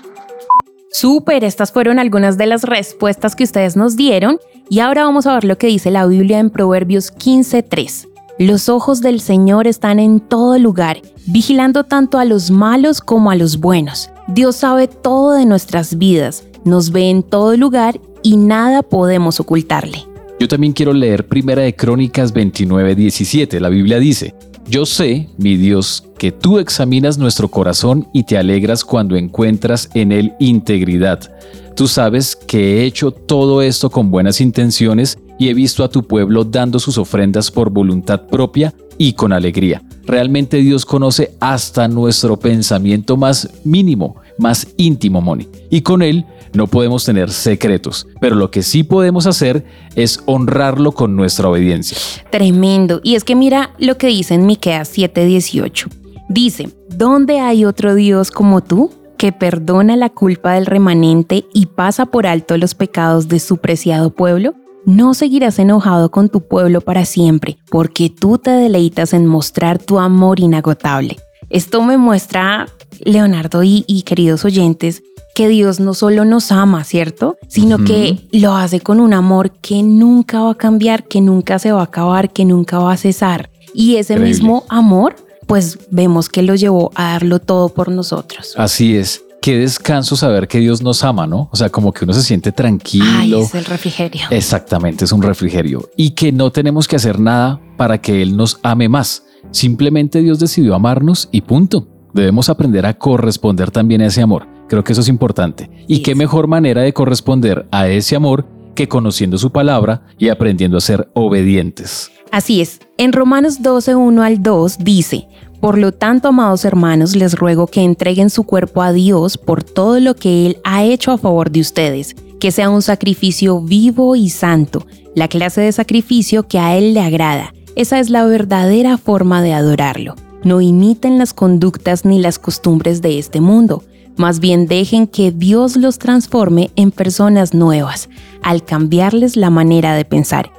Súper, 0.90 1.44
estas 1.44 1.74
fueron 1.74 2.00
algunas 2.00 2.38
de 2.38 2.46
las 2.46 2.64
respuestas 2.64 3.36
que 3.36 3.44
ustedes 3.44 3.76
nos 3.76 3.98
dieron 3.98 4.40
y 4.70 4.80
ahora 4.80 5.04
vamos 5.04 5.28
a 5.28 5.34
ver 5.34 5.44
lo 5.44 5.58
que 5.58 5.68
dice 5.68 5.92
la 5.92 6.08
Biblia 6.08 6.40
en 6.40 6.50
Proverbios 6.50 7.12
15:3. 7.12 8.08
Los 8.40 8.70
ojos 8.70 9.02
del 9.02 9.20
Señor 9.20 9.68
están 9.68 10.00
en 10.00 10.22
todo 10.22 10.58
lugar, 10.58 11.02
vigilando 11.26 11.84
tanto 11.84 12.18
a 12.18 12.24
los 12.24 12.50
malos 12.50 13.02
como 13.02 13.32
a 13.32 13.36
los 13.36 13.60
buenos. 13.60 14.10
Dios 14.30 14.56
sabe 14.56 14.88
todo 14.88 15.34
de 15.34 15.46
nuestras 15.46 15.98
vidas, 15.98 16.46
nos 16.64 16.94
ve 16.94 17.10
en 17.10 17.24
todo 17.24 17.58
lugar 17.58 18.00
y 18.24 18.38
nada 18.38 18.82
podemos 18.82 19.42
ocultarle. 19.42 20.06
Yo 20.40 20.48
también 20.48 20.72
quiero 20.72 20.94
leer 20.94 21.28
Primera 21.28 21.64
de 21.64 21.76
Crónicas 21.76 22.34
29:17. 22.34 23.60
La 23.60 23.68
Biblia 23.68 24.00
dice, 24.00 24.34
Yo 24.68 24.86
sé, 24.86 25.28
mi 25.38 25.58
Dios, 25.58 26.04
que 26.18 26.32
tú 26.32 26.60
examinas 26.60 27.18
nuestro 27.18 27.50
corazón 27.50 28.08
y 28.14 28.24
te 28.24 28.38
alegras 28.38 28.86
cuando 28.86 29.16
encuentras 29.16 29.90
en 29.94 30.12
él 30.12 30.34
integridad. 30.40 31.32
Tú 31.76 31.88
sabes 31.88 32.36
que 32.36 32.78
he 32.78 32.86
hecho 32.86 33.12
todo 33.12 33.62
esto 33.62 33.90
con 33.90 34.12
buenas 34.12 34.40
intenciones 34.40 35.18
y 35.40 35.50
he 35.50 35.54
visto 35.54 35.84
a 35.84 35.90
tu 35.90 36.04
pueblo 36.04 36.44
dando 36.44 36.80
sus 36.80 36.98
ofrendas 36.98 37.50
por 37.50 37.72
voluntad 37.72 38.28
propia 38.28 38.74
y 38.98 39.14
con 39.14 39.34
alegría. 39.34 39.82
Realmente 40.06 40.58
Dios 40.58 40.86
conoce 40.86 41.36
hasta 41.40 41.88
nuestro 41.88 42.38
pensamiento 42.38 43.18
más 43.18 43.50
mínimo, 43.64 44.18
más 44.38 44.68
íntimo, 44.78 45.22
Moni. 45.22 45.48
Y 45.70 45.82
con 45.82 46.02
Él 46.02 46.26
no 46.54 46.68
podemos 46.68 47.06
tener 47.06 47.32
secretos, 47.32 48.08
pero 48.20 48.36
lo 48.36 48.52
que 48.52 48.64
sí 48.64 48.84
podemos 48.84 49.26
hacer 49.26 49.66
es 49.96 50.22
honrarlo 50.26 50.92
con 50.92 51.16
nuestra 51.16 51.50
obediencia. 51.50 51.98
Tremendo. 52.30 53.02
Y 53.04 53.16
es 53.16 53.24
que 53.24 53.36
mira 53.36 53.72
lo 53.78 53.98
que 53.98 54.08
dice 54.08 54.34
en 54.34 54.46
Miqueas 54.46 54.92
7:18. 54.96 55.88
Dice, 56.30 56.70
¿dónde 56.90 57.40
hay 57.40 57.66
otro 57.66 57.96
Dios 57.96 58.32
como 58.32 58.62
tú? 58.62 58.92
que 59.22 59.32
perdona 59.32 59.96
la 59.98 60.10
culpa 60.10 60.54
del 60.54 60.66
remanente 60.66 61.46
y 61.54 61.68
pasa 61.68 62.08
por 62.08 62.26
alto 62.26 62.58
los 62.58 62.74
pecados 62.74 63.28
de 63.28 63.40
su 63.40 63.58
preciado 63.58 64.10
pueblo? 64.10 64.56
No 64.84 65.14
seguirás 65.14 65.60
enojado 65.60 66.10
con 66.10 66.28
tu 66.28 66.42
pueblo 66.48 66.82
para 66.82 67.06
siempre, 67.06 67.60
porque 67.70 68.10
tú 68.10 68.40
te 68.40 68.50
deleitas 68.50 69.14
en 69.14 69.28
mostrar 69.28 69.78
tu 69.78 70.00
amor 70.00 70.40
inagotable. 70.40 71.20
Esto 71.52 71.84
me 71.84 72.00
muestra, 72.00 72.66
Leonardo 73.04 73.64
y, 73.64 74.04
queridos 74.06 74.46
oyentes, 74.46 75.04
que 75.34 75.48
Dios 75.48 75.80
no 75.80 75.94
solo 75.94 76.26
nos 76.26 76.52
ama, 76.52 76.84
¿cierto? 76.84 77.38
Sino 77.48 77.84
que 77.84 78.28
lo 78.32 78.56
hace 78.56 78.82
con 78.82 79.00
un 79.00 79.14
amor 79.14 79.52
que 79.52 79.82
nunca 79.82 80.42
va 80.42 80.52
a 80.52 80.56
cambiar, 80.56 81.08
que 81.08 81.22
nunca 81.22 81.58
se 81.60 81.72
va 81.72 81.82
a 81.82 81.86
acabar, 81.86 82.32
que 82.32 82.46
nunca 82.46 82.80
va 82.80 82.94
a 82.94 82.98
cesar. 82.98 83.50
Y 83.74 83.96
ese 83.96 84.18
mismo 84.18 84.66
amor, 84.70 85.16
pues 85.48 85.80
vemos 85.90 86.28
que 86.28 86.42
lo 86.42 86.56
llevó 86.56 86.92
a 86.96 87.14
darlo 87.14 87.40
todo 87.40 87.70
por 87.70 87.90
nosotros. 87.90 88.54
Así 88.58 88.98
es 88.98 89.24
qué 89.42 89.58
descanso 89.58 90.16
saber 90.16 90.48
que 90.48 90.60
Dios 90.60 90.82
nos 90.82 91.04
ama, 91.04 91.26
¿no? 91.26 91.50
O 91.52 91.58
sea, 91.58 91.70
como 91.70 91.92
que 91.92 92.06
uno 92.06 92.14
se 92.14 92.22
siente 92.22 92.52
tranquilo. 92.52 93.06
Ay, 93.18 93.34
es 93.34 93.56
el 93.56 93.66
refrigerio. 93.66 94.22
Exactamente, 94.30 95.06
es 95.06 95.12
un 95.12 95.24
refrigerio. 95.24 95.90
Y 95.98 96.12
que 96.12 96.32
no 96.32 96.52
tenemos 96.52 96.88
que 96.88 96.96
hacer 96.96 97.20
nada 97.20 97.60
para 97.76 98.00
que 98.00 98.22
Él 98.22 98.38
nos 98.38 98.60
ame 98.62 98.88
más. 98.88 99.24
Simplemente 99.50 100.22
Dios 100.22 100.40
decidió 100.40 100.76
amarnos 100.76 101.28
y 101.32 101.42
punto. 101.42 101.88
Debemos 102.14 102.50
aprender 102.50 102.86
a 102.86 102.94
corresponder 102.94 103.72
también 103.72 104.02
a 104.02 104.08
ese 104.08 104.22
amor. 104.22 104.48
Creo 104.68 104.84
que 104.84 104.94
eso 104.94 105.02
es 105.02 105.08
importante. 105.08 105.70
Y 105.88 106.02
qué 106.02 106.16
mejor 106.16 106.48
manera 106.48 106.82
de 106.82 106.94
corresponder 106.94 107.68
a 107.72 107.88
ese 107.88 108.16
amor 108.16 108.46
que 108.76 108.88
conociendo 108.88 109.38
su 109.38 109.52
palabra 109.52 110.04
y 110.18 110.30
aprendiendo 110.30 110.78
a 110.78 110.82
ser 110.82 111.10
obedientes. 111.14 112.12
Así 112.32 112.62
es. 112.62 112.80
En 112.98 113.12
Romanos 113.12 113.62
12, 113.62 113.96
1 113.96 114.24
al 114.24 114.42
2 114.42 114.78
dice, 114.80 115.28
por 115.60 115.78
lo 115.78 115.92
tanto, 115.92 116.30
amados 116.30 116.66
hermanos, 116.66 117.16
les 117.16 117.38
ruego 117.38 117.68
que 117.68 117.84
entreguen 117.84 118.30
su 118.30 118.44
cuerpo 118.44 118.82
a 118.82 118.94
Dios 118.94 119.38
por 119.38 119.64
todo 119.64 120.00
lo 120.00 120.16
que 120.16 120.48
Él 120.48 120.58
ha 120.64 120.84
hecho 120.84 121.12
a 121.12 121.18
favor 121.18 121.52
de 121.52 121.60
ustedes, 121.60 122.16
que 122.40 122.52
sea 122.52 122.70
un 122.70 122.82
sacrificio 122.82 123.62
vivo 123.62 124.16
y 124.16 124.30
santo, 124.30 124.88
la 125.16 125.28
clase 125.28 125.62
de 125.62 125.72
sacrificio 125.72 126.48
que 126.48 126.58
a 126.58 126.76
Él 126.76 126.94
le 126.94 127.02
agrada. 127.02 127.54
Esa 127.76 128.00
es 128.00 128.10
la 128.10 128.26
verdadera 128.26 128.98
forma 128.98 129.42
de 129.44 129.54
adorarlo. 129.54 130.16
No 130.44 130.62
imiten 130.62 131.18
las 131.18 131.34
conductas 131.34 132.06
ni 132.06 132.20
las 132.20 132.40
costumbres 132.40 133.02
de 133.02 133.20
este 133.20 133.42
mundo, 133.42 133.84
más 134.18 134.40
bien 134.40 134.68
dejen 134.68 135.08
que 135.08 135.32
Dios 135.32 135.76
los 135.76 136.00
transforme 136.00 136.72
en 136.76 136.92
personas 136.92 137.54
nuevas, 137.54 138.10
al 138.44 138.64
cambiarles 138.64 139.36
la 139.36 139.50
manera 139.50 139.96
de 139.96 140.06
pensar 140.06 140.52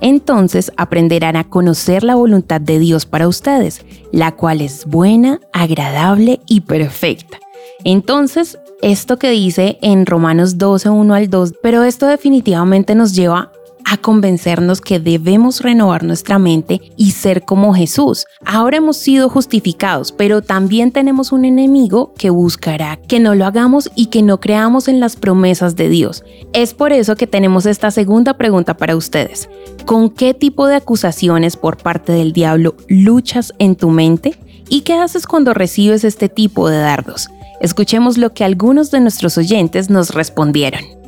entonces 0.00 0.72
aprenderán 0.76 1.36
a 1.36 1.44
conocer 1.44 2.04
la 2.04 2.14
voluntad 2.14 2.60
de 2.60 2.78
Dios 2.78 3.06
para 3.06 3.28
ustedes, 3.28 3.84
la 4.12 4.32
cual 4.32 4.60
es 4.60 4.86
buena, 4.86 5.40
agradable 5.52 6.40
y 6.46 6.62
perfecta. 6.62 7.38
Entonces, 7.84 8.58
esto 8.82 9.18
que 9.18 9.30
dice 9.30 9.78
en 9.82 10.06
Romanos 10.06 10.58
12, 10.58 10.90
1 10.90 11.14
al 11.14 11.30
2, 11.30 11.54
pero 11.62 11.84
esto 11.84 12.06
definitivamente 12.06 12.94
nos 12.94 13.14
lleva 13.14 13.52
a 13.90 13.96
convencernos 13.96 14.80
que 14.80 15.00
debemos 15.00 15.62
renovar 15.62 16.04
nuestra 16.04 16.38
mente 16.38 16.80
y 16.96 17.10
ser 17.10 17.44
como 17.44 17.74
Jesús. 17.74 18.24
Ahora 18.46 18.76
hemos 18.76 18.96
sido 18.96 19.28
justificados, 19.28 20.12
pero 20.12 20.42
también 20.42 20.92
tenemos 20.92 21.32
un 21.32 21.44
enemigo 21.44 22.14
que 22.16 22.30
buscará 22.30 23.00
que 23.08 23.18
no 23.18 23.34
lo 23.34 23.46
hagamos 23.46 23.90
y 23.96 24.06
que 24.06 24.22
no 24.22 24.38
creamos 24.38 24.86
en 24.86 25.00
las 25.00 25.16
promesas 25.16 25.74
de 25.74 25.88
Dios. 25.88 26.22
Es 26.52 26.72
por 26.72 26.92
eso 26.92 27.16
que 27.16 27.26
tenemos 27.26 27.66
esta 27.66 27.90
segunda 27.90 28.34
pregunta 28.38 28.76
para 28.76 28.94
ustedes. 28.94 29.50
¿Con 29.86 30.08
qué 30.08 30.34
tipo 30.34 30.68
de 30.68 30.76
acusaciones 30.76 31.56
por 31.56 31.76
parte 31.76 32.12
del 32.12 32.32
diablo 32.32 32.76
luchas 32.86 33.52
en 33.58 33.74
tu 33.74 33.90
mente? 33.90 34.38
¿Y 34.68 34.82
qué 34.82 34.94
haces 34.94 35.26
cuando 35.26 35.52
recibes 35.52 36.04
este 36.04 36.28
tipo 36.28 36.68
de 36.68 36.78
dardos? 36.78 37.28
Escuchemos 37.60 38.18
lo 38.18 38.34
que 38.34 38.44
algunos 38.44 38.92
de 38.92 39.00
nuestros 39.00 39.36
oyentes 39.36 39.90
nos 39.90 40.14
respondieron. 40.14 40.99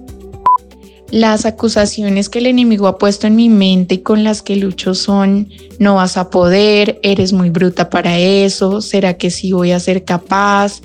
Las 1.12 1.44
acusaciones 1.44 2.30
que 2.30 2.38
el 2.38 2.46
enemigo 2.46 2.86
ha 2.86 2.96
puesto 2.96 3.26
en 3.26 3.36
mi 3.36 3.50
mente 3.50 3.96
y 3.96 3.98
con 3.98 4.24
las 4.24 4.40
que 4.40 4.56
lucho 4.56 4.94
son, 4.94 5.50
no 5.78 5.96
vas 5.96 6.16
a 6.16 6.30
poder, 6.30 6.98
eres 7.02 7.34
muy 7.34 7.50
bruta 7.50 7.90
para 7.90 8.18
eso, 8.18 8.80
¿será 8.80 9.18
que 9.18 9.30
sí 9.30 9.52
voy 9.52 9.72
a 9.72 9.78
ser 9.78 10.06
capaz? 10.06 10.80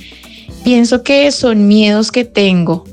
Pienso 0.66 1.02
que 1.02 1.32
son 1.32 1.70
miedos 1.70 2.12
que 2.12 2.26
tengo, 2.26 2.84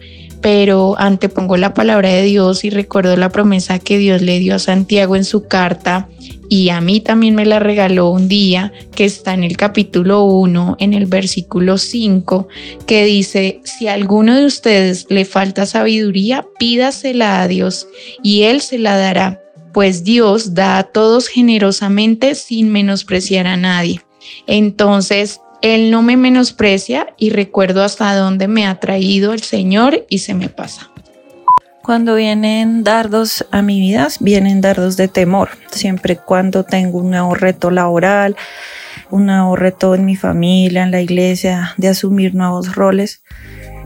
pero 0.44 0.94
antepongo 0.98 1.56
la 1.56 1.72
palabra 1.72 2.10
de 2.10 2.22
Dios 2.22 2.64
y 2.64 2.70
recuerdo 2.70 3.16
la 3.16 3.30
promesa 3.30 3.78
que 3.78 3.96
Dios 3.96 4.20
le 4.20 4.40
dio 4.40 4.56
a 4.56 4.58
Santiago 4.58 5.16
en 5.16 5.24
su 5.24 5.48
carta 5.48 6.06
y 6.50 6.68
a 6.68 6.82
mí 6.82 7.00
también 7.00 7.34
me 7.34 7.46
la 7.46 7.60
regaló 7.60 8.10
un 8.10 8.28
día, 8.28 8.70
que 8.94 9.06
está 9.06 9.32
en 9.32 9.42
el 9.42 9.56
capítulo 9.56 10.24
1, 10.24 10.76
en 10.80 10.92
el 10.92 11.06
versículo 11.06 11.78
5, 11.78 12.48
que 12.86 13.06
dice, 13.06 13.62
si 13.64 13.88
a 13.88 13.94
alguno 13.94 14.36
de 14.36 14.44
ustedes 14.44 15.06
le 15.08 15.24
falta 15.24 15.64
sabiduría, 15.64 16.46
pídasela 16.58 17.40
a 17.40 17.48
Dios 17.48 17.88
y 18.22 18.42
Él 18.42 18.60
se 18.60 18.76
la 18.76 18.98
dará, 18.98 19.40
pues 19.72 20.04
Dios 20.04 20.52
da 20.52 20.76
a 20.76 20.82
todos 20.82 21.26
generosamente 21.26 22.34
sin 22.34 22.70
menospreciar 22.70 23.46
a 23.46 23.56
nadie. 23.56 24.02
Entonces, 24.46 25.40
Él 25.64 25.90
no 25.90 26.02
me 26.02 26.18
menosprecia 26.18 27.14
y 27.16 27.30
recuerdo 27.30 27.82
hasta 27.82 28.14
dónde 28.14 28.48
me 28.48 28.66
ha 28.66 28.80
traído 28.80 29.32
el 29.32 29.40
Señor 29.40 30.04
y 30.10 30.18
se 30.18 30.34
me 30.34 30.50
pasa. 30.50 30.90
Cuando 31.82 32.16
vienen 32.16 32.84
dardos 32.84 33.46
a 33.50 33.62
mi 33.62 33.80
vida, 33.80 34.08
vienen 34.20 34.60
dardos 34.60 34.98
de 34.98 35.08
temor. 35.08 35.48
Siempre 35.70 36.18
cuando 36.18 36.64
tengo 36.64 36.98
un 36.98 37.08
nuevo 37.08 37.34
reto 37.34 37.70
laboral, 37.70 38.36
un 39.10 39.24
nuevo 39.24 39.56
reto 39.56 39.94
en 39.94 40.04
mi 40.04 40.16
familia, 40.16 40.82
en 40.82 40.90
la 40.90 41.00
iglesia, 41.00 41.72
de 41.78 41.88
asumir 41.88 42.34
nuevos 42.34 42.74
roles. 42.74 43.22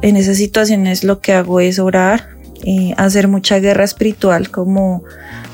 En 0.03 0.17
esas 0.17 0.37
situaciones 0.37 1.05
lo 1.05 1.21
que 1.21 1.33
hago 1.33 1.61
es 1.61 1.79
orar 1.79 2.31
y 2.65 2.93
hacer 2.97 3.29
mucha 3.29 3.61
guerra 3.61 3.85
espiritual, 3.85 4.51
como 4.51 5.05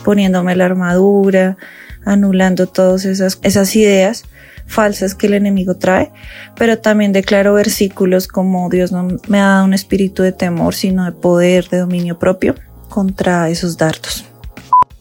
poniéndome 0.05 0.57
la 0.57 0.65
armadura, 0.65 1.59
anulando 2.07 2.67
todas 2.67 3.05
esas, 3.05 3.39
esas 3.43 3.77
ideas 3.77 4.25
falsas 4.67 5.15
que 5.15 5.27
el 5.27 5.35
enemigo 5.35 5.77
trae, 5.77 6.13
pero 6.57 6.79
también 6.79 7.13
declaro 7.13 7.55
versículos 7.55 8.29
como 8.29 8.69
Dios 8.71 8.93
no 8.93 9.09
me 9.29 9.41
ha 9.41 9.47
dado 9.47 9.65
un 9.65 9.75
espíritu 9.75 10.23
de 10.23 10.33
temor, 10.33 10.75
sino 10.75 11.05
de 11.05 11.13
poder, 11.13 11.69
de 11.69 11.79
dominio 11.79 12.19
propio 12.19 12.55
contra 12.89 13.49
esos 13.49 13.77
dardos. 13.77 14.25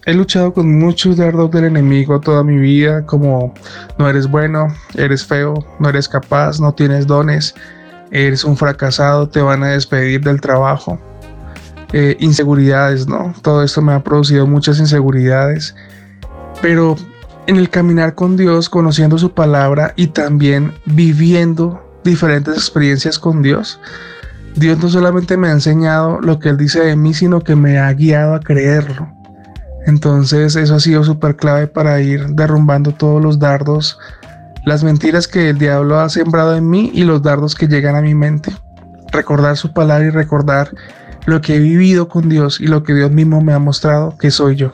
He 0.06 0.14
luchado 0.14 0.54
con 0.54 0.80
muchos 0.80 1.16
dardos 1.16 1.50
del 1.52 1.66
enemigo 1.66 2.20
toda 2.20 2.44
mi 2.44 2.58
vida, 2.58 3.06
como 3.06 3.54
no 3.98 4.10
eres 4.10 4.28
bueno, 4.28 4.68
eres 4.96 5.26
feo, 5.26 5.54
no 5.80 5.90
eres 5.90 6.10
capaz, 6.10 6.60
no 6.60 6.74
tienes 6.74 7.08
dones, 7.08 7.56
eres 8.12 8.44
un 8.44 8.58
fracasado, 8.58 9.30
te 9.30 9.42
van 9.42 9.64
a 9.64 9.70
despedir 9.70 10.22
del 10.22 10.42
trabajo. 10.42 11.00
Eh, 11.94 12.18
inseguridades, 12.20 13.08
¿no? 13.08 13.34
Todo 13.44 13.64
esto 13.64 13.82
me 13.82 13.94
ha 13.94 14.04
producido 14.04 14.46
muchas 14.46 14.80
inseguridades, 14.80 15.74
pero 16.62 16.98
en 17.48 17.58
el 17.58 17.70
caminar 17.70 18.16
con 18.16 18.38
Dios, 18.38 18.70
conociendo 18.70 19.18
su 19.18 19.34
palabra 19.34 19.94
y 19.96 20.08
también 20.08 20.74
viviendo 20.86 21.82
diferentes 22.04 22.56
experiencias 22.56 23.20
con 23.20 23.42
Dios, 23.42 23.80
Dios 24.56 24.78
no 24.80 24.90
solamente 24.90 25.36
me 25.36 25.48
ha 25.48 25.52
enseñado 25.52 26.22
lo 26.22 26.40
que 26.40 26.50
Él 26.50 26.58
dice 26.58 26.82
de 26.82 26.96
mí, 26.96 27.14
sino 27.14 27.42
que 27.42 27.56
me 27.56 27.80
ha 27.80 27.92
guiado 27.94 28.36
a 28.36 28.40
creerlo. 28.40 29.12
Entonces 29.86 30.56
eso 30.56 30.76
ha 30.76 30.80
sido 30.80 31.04
súper 31.04 31.36
clave 31.36 31.68
para 31.68 32.00
ir 32.02 32.28
derrumbando 32.28 32.94
todos 32.94 33.22
los 33.22 33.40
dardos, 33.40 33.98
las 34.66 34.84
mentiras 34.84 35.28
que 35.28 35.50
el 35.50 35.58
diablo 35.58 36.00
ha 36.00 36.08
sembrado 36.08 36.56
en 36.56 36.70
mí 36.70 36.92
y 36.94 37.04
los 37.04 37.22
dardos 37.22 37.56
que 37.56 37.68
llegan 37.68 37.96
a 37.96 38.02
mi 38.02 38.16
mente. 38.16 38.54
Recordar 39.12 39.58
su 39.58 39.74
palabra 39.74 40.06
y 40.06 40.10
recordar 40.10 40.72
lo 41.26 41.42
que 41.42 41.56
he 41.56 41.60
vivido 41.60 42.08
con 42.08 42.30
Dios 42.30 42.62
y 42.62 42.68
lo 42.68 42.84
que 42.84 42.94
Dios 42.94 43.12
mismo 43.12 43.42
me 43.42 43.54
ha 43.54 43.60
mostrado 43.60 44.18
que 44.18 44.32
soy 44.32 44.56
yo. 44.56 44.74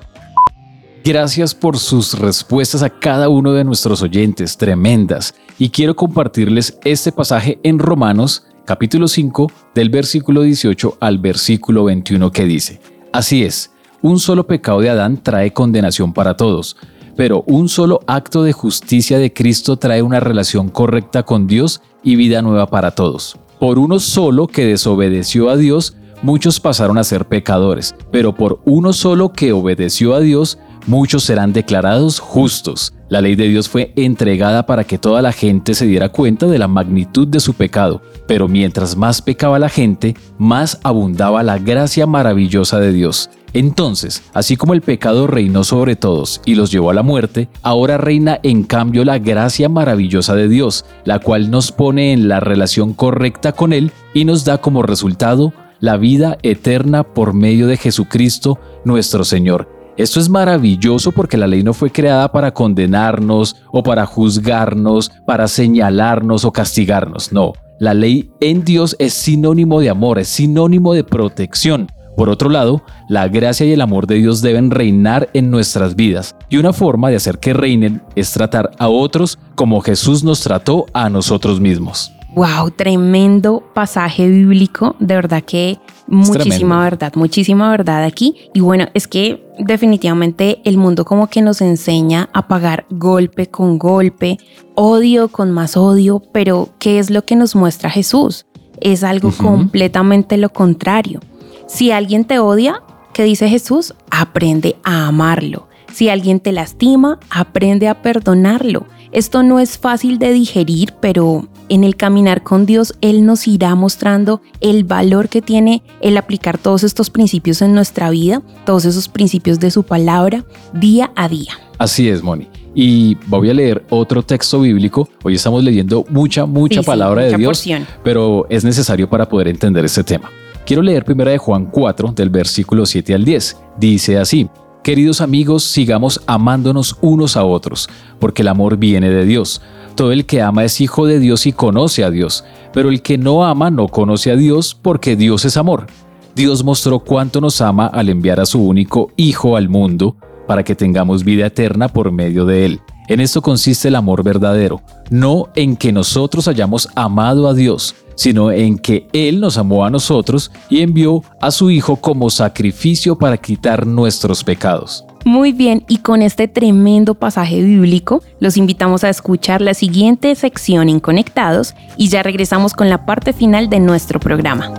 Gracias 1.03 1.55
por 1.55 1.77
sus 1.77 2.19
respuestas 2.19 2.83
a 2.83 2.89
cada 2.89 3.29
uno 3.29 3.53
de 3.53 3.63
nuestros 3.63 4.01
oyentes, 4.01 4.57
tremendas. 4.57 5.33
Y 5.57 5.69
quiero 5.69 5.95
compartirles 5.95 6.77
este 6.83 7.11
pasaje 7.11 7.57
en 7.63 7.79
Romanos 7.79 8.45
capítulo 8.65 9.07
5 9.07 9.51
del 9.73 9.89
versículo 9.89 10.41
18 10.41 10.97
al 10.99 11.17
versículo 11.19 11.85
21 11.85 12.31
que 12.31 12.43
dice, 12.43 12.81
Así 13.13 13.43
es, 13.43 13.71
un 14.01 14.19
solo 14.19 14.45
pecado 14.45 14.81
de 14.81 14.89
Adán 14.89 15.23
trae 15.23 15.53
condenación 15.53 16.13
para 16.13 16.35
todos, 16.35 16.75
pero 17.15 17.43
un 17.47 17.69
solo 17.69 18.01
acto 18.05 18.43
de 18.43 18.53
justicia 18.53 19.17
de 19.19 19.33
Cristo 19.33 19.77
trae 19.77 20.01
una 20.01 20.19
relación 20.19 20.69
correcta 20.69 21.23
con 21.23 21.47
Dios 21.47 21.81
y 22.03 22.17
vida 22.17 22.41
nueva 22.41 22.67
para 22.67 22.91
todos. 22.91 23.37
Por 23.59 23.79
uno 23.79 23.99
solo 23.99 24.47
que 24.47 24.65
desobedeció 24.65 25.49
a 25.49 25.57
Dios, 25.57 25.95
muchos 26.21 26.59
pasaron 26.59 26.97
a 26.97 27.03
ser 27.03 27.25
pecadores, 27.25 27.95
pero 28.11 28.35
por 28.35 28.59
uno 28.65 28.93
solo 28.93 29.33
que 29.33 29.51
obedeció 29.53 30.13
a 30.13 30.19
Dios, 30.19 30.59
muchos 30.89 31.23
serán 31.23 31.53
declarados 31.53 32.19
justos. 32.19 32.93
La 33.09 33.21
ley 33.21 33.35
de 33.35 33.47
Dios 33.47 33.69
fue 33.69 33.93
entregada 33.95 34.65
para 34.65 34.83
que 34.83 34.97
toda 34.97 35.21
la 35.21 35.31
gente 35.31 35.75
se 35.75 35.85
diera 35.85 36.09
cuenta 36.09 36.47
de 36.47 36.57
la 36.57 36.67
magnitud 36.67 37.27
de 37.27 37.39
su 37.39 37.53
pecado, 37.53 38.01
pero 38.27 38.47
mientras 38.47 38.97
más 38.97 39.21
pecaba 39.21 39.59
la 39.59 39.69
gente, 39.69 40.15
más 40.39 40.79
abundaba 40.83 41.43
la 41.43 41.59
gracia 41.59 42.07
maravillosa 42.07 42.79
de 42.79 42.91
Dios. 42.91 43.29
Entonces, 43.53 44.23
así 44.33 44.57
como 44.57 44.73
el 44.73 44.81
pecado 44.81 45.27
reinó 45.27 45.63
sobre 45.63 45.95
todos 45.95 46.41
y 46.43 46.55
los 46.55 46.71
llevó 46.71 46.89
a 46.89 46.95
la 46.95 47.03
muerte, 47.03 47.49
ahora 47.61 47.97
reina 47.97 48.39
en 48.41 48.63
cambio 48.63 49.05
la 49.05 49.19
gracia 49.19 49.69
maravillosa 49.69 50.35
de 50.35 50.49
Dios, 50.49 50.85
la 51.05 51.19
cual 51.19 51.51
nos 51.51 51.71
pone 51.71 52.13
en 52.13 52.27
la 52.27 52.39
relación 52.39 52.93
correcta 52.93 53.51
con 53.51 53.73
Él 53.73 53.91
y 54.15 54.25
nos 54.25 54.43
da 54.43 54.59
como 54.59 54.81
resultado 54.81 55.53
la 55.79 55.97
vida 55.97 56.37
eterna 56.41 57.03
por 57.03 57.33
medio 57.33 57.67
de 57.67 57.77
Jesucristo 57.77 58.59
nuestro 58.85 59.23
Señor. 59.23 59.78
Esto 59.99 60.21
es 60.21 60.29
maravilloso 60.29 61.11
porque 61.11 61.35
la 61.35 61.45
ley 61.45 61.61
no 61.61 61.73
fue 61.73 61.91
creada 61.91 62.31
para 62.31 62.53
condenarnos 62.53 63.57
o 63.69 63.83
para 63.83 64.05
juzgarnos, 64.05 65.11
para 65.25 65.49
señalarnos 65.49 66.45
o 66.45 66.53
castigarnos. 66.53 67.33
No, 67.33 67.51
la 67.81 67.93
ley 67.93 68.31
en 68.39 68.63
Dios 68.63 68.95
es 68.97 69.13
sinónimo 69.13 69.81
de 69.81 69.89
amor, 69.89 70.17
es 70.17 70.29
sinónimo 70.29 70.93
de 70.93 71.03
protección. 71.03 71.91
Por 72.15 72.29
otro 72.29 72.49
lado, 72.49 72.81
la 73.09 73.27
gracia 73.27 73.65
y 73.65 73.73
el 73.73 73.81
amor 73.81 74.07
de 74.07 74.15
Dios 74.15 74.41
deben 74.41 74.71
reinar 74.71 75.27
en 75.33 75.51
nuestras 75.51 75.97
vidas, 75.97 76.33
y 76.47 76.55
una 76.55 76.71
forma 76.71 77.09
de 77.09 77.17
hacer 77.17 77.39
que 77.39 77.51
reinen 77.51 78.01
es 78.15 78.31
tratar 78.31 78.71
a 78.79 78.87
otros 78.87 79.37
como 79.55 79.81
Jesús 79.81 80.23
nos 80.23 80.39
trató 80.39 80.85
a 80.93 81.09
nosotros 81.09 81.59
mismos. 81.59 82.13
Wow, 82.35 82.71
tremendo 82.71 83.63
pasaje 83.73 84.29
bíblico, 84.29 84.95
de 84.99 85.15
verdad 85.15 85.43
que 85.43 85.77
muchísima 86.09 86.81
verdad, 86.83 87.13
muchísima 87.15 87.71
verdad 87.71 88.03
aquí. 88.03 88.35
Y 88.53 88.61
bueno, 88.61 88.87
es 88.93 89.07
que 89.07 89.45
definitivamente 89.59 90.61
el 90.63 90.77
mundo 90.77 91.05
como 91.05 91.27
que 91.27 91.41
nos 91.41 91.61
enseña 91.61 92.29
a 92.33 92.47
pagar 92.47 92.85
golpe 92.89 93.47
con 93.47 93.77
golpe, 93.77 94.37
odio 94.75 95.29
con 95.29 95.51
más 95.51 95.77
odio, 95.77 96.21
pero 96.31 96.69
¿qué 96.79 96.99
es 96.99 97.09
lo 97.09 97.25
que 97.25 97.35
nos 97.35 97.55
muestra 97.55 97.89
Jesús? 97.89 98.45
Es 98.81 99.03
algo 99.03 99.31
completamente 99.31 100.37
lo 100.37 100.49
contrario. 100.49 101.19
Si 101.67 101.91
alguien 101.91 102.25
te 102.25 102.39
odia, 102.39 102.81
¿qué 103.13 103.23
dice 103.23 103.49
Jesús? 103.49 103.93
Aprende 104.09 104.77
a 104.83 105.07
amarlo. 105.07 105.67
Si 105.93 106.09
alguien 106.09 106.39
te 106.39 106.51
lastima, 106.51 107.19
aprende 107.29 107.87
a 107.87 108.01
perdonarlo. 108.01 108.85
Esto 109.11 109.43
no 109.43 109.59
es 109.59 109.77
fácil 109.77 110.19
de 110.19 110.31
digerir, 110.31 110.93
pero 110.99 111.47
en 111.69 111.83
el 111.83 111.95
caminar 111.95 112.43
con 112.43 112.65
Dios, 112.65 112.95
Él 113.01 113.25
nos 113.25 113.47
irá 113.47 113.73
mostrando 113.75 114.41
el 114.59 114.83
valor 114.83 115.29
que 115.29 115.41
tiene 115.41 115.83
el 116.01 116.17
aplicar 116.17 116.57
todos 116.57 116.83
estos 116.83 117.09
principios 117.09 117.61
en 117.61 117.73
nuestra 117.73 118.09
vida, 118.09 118.41
todos 118.65 118.85
esos 118.85 119.07
principios 119.07 119.59
de 119.59 119.71
su 119.71 119.83
palabra, 119.83 120.43
día 120.73 121.11
a 121.15 121.29
día. 121.29 121.53
Así 121.77 122.09
es, 122.09 122.21
Moni. 122.21 122.47
Y 122.75 123.15
voy 123.27 123.49
a 123.49 123.53
leer 123.53 123.85
otro 123.89 124.21
texto 124.23 124.61
bíblico. 124.61 125.07
Hoy 125.23 125.35
estamos 125.35 125.63
leyendo 125.63 126.05
mucha, 126.09 126.45
mucha 126.45 126.81
palabra 126.81 127.23
de 127.23 127.37
Dios, 127.37 127.65
pero 128.03 128.45
es 128.49 128.63
necesario 128.63 129.09
para 129.09 129.27
poder 129.27 129.47
entender 129.47 129.85
este 129.85 130.03
tema. 130.03 130.29
Quiero 130.65 130.81
leer 130.81 131.03
primero 131.03 131.31
de 131.31 131.37
Juan 131.37 131.65
4, 131.65 132.11
del 132.11 132.29
versículo 132.29 132.85
7 132.85 133.15
al 133.15 133.25
10. 133.25 133.57
Dice 133.79 134.17
así, 134.17 134.49
Queridos 134.83 135.19
amigos, 135.19 135.65
sigamos 135.65 136.21
amándonos 136.25 136.95
unos 137.01 137.35
a 137.35 137.43
otros, 137.43 137.89
porque 138.17 138.43
el 138.43 138.47
amor 138.47 138.77
viene 138.77 139.09
de 139.09 139.25
Dios. 139.25 139.61
Todo 139.99 140.13
el 140.13 140.25
que 140.25 140.41
ama 140.41 140.63
es 140.63 140.79
hijo 140.79 141.07
de 141.07 141.19
Dios 141.19 141.45
y 141.45 141.51
conoce 141.51 142.05
a 142.05 142.09
Dios, 142.09 142.45
pero 142.71 142.87
el 142.87 143.01
que 143.01 143.17
no 143.17 143.43
ama 143.43 143.69
no 143.69 143.89
conoce 143.89 144.31
a 144.31 144.37
Dios 144.37 144.73
porque 144.81 145.17
Dios 145.17 145.43
es 145.43 145.57
amor. 145.57 145.87
Dios 146.33 146.63
mostró 146.63 146.99
cuánto 146.99 147.41
nos 147.41 147.59
ama 147.59 147.87
al 147.87 148.07
enviar 148.07 148.39
a 148.39 148.45
su 148.45 148.65
único 148.65 149.11
Hijo 149.17 149.57
al 149.57 149.67
mundo 149.67 150.15
para 150.47 150.63
que 150.63 150.73
tengamos 150.73 151.25
vida 151.25 151.47
eterna 151.47 151.89
por 151.89 152.13
medio 152.13 152.45
de 152.45 152.65
él. 152.65 152.79
En 153.09 153.19
esto 153.19 153.41
consiste 153.41 153.89
el 153.89 153.97
amor 153.97 154.23
verdadero, 154.23 154.81
no 155.09 155.49
en 155.53 155.75
que 155.75 155.91
nosotros 155.91 156.47
hayamos 156.47 156.87
amado 156.95 157.49
a 157.49 157.53
Dios, 157.53 157.93
sino 158.15 158.53
en 158.53 158.77
que 158.77 159.05
Él 159.11 159.41
nos 159.41 159.57
amó 159.57 159.83
a 159.83 159.89
nosotros 159.89 160.49
y 160.69 160.79
envió 160.79 161.25
a 161.41 161.51
su 161.51 161.71
Hijo 161.71 161.97
como 161.97 162.29
sacrificio 162.29 163.17
para 163.17 163.35
quitar 163.35 163.85
nuestros 163.85 164.45
pecados. 164.45 165.03
Muy 165.25 165.51
bien, 165.51 165.83
y 165.87 165.97
con 165.97 166.21
este 166.21 166.47
tremendo 166.47 167.13
pasaje 167.13 167.61
bíblico, 167.61 168.23
los 168.39 168.57
invitamos 168.57 169.03
a 169.03 169.09
escuchar 169.09 169.61
la 169.61 169.73
siguiente 169.73 170.33
sección 170.35 170.89
en 170.89 170.99
Conectados 170.99 171.75
y 171.97 172.07
ya 172.07 172.23
regresamos 172.23 172.73
con 172.73 172.89
la 172.89 173.05
parte 173.05 173.33
final 173.33 173.69
de 173.69 173.79
nuestro 173.79 174.19
programa. 174.19 174.73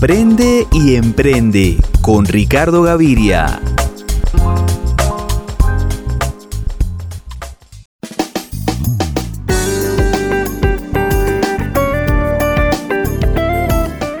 Aprende 0.00 0.66
y 0.72 0.94
emprende 0.94 1.76
con 2.00 2.24
Ricardo 2.24 2.80
Gaviria. 2.80 3.60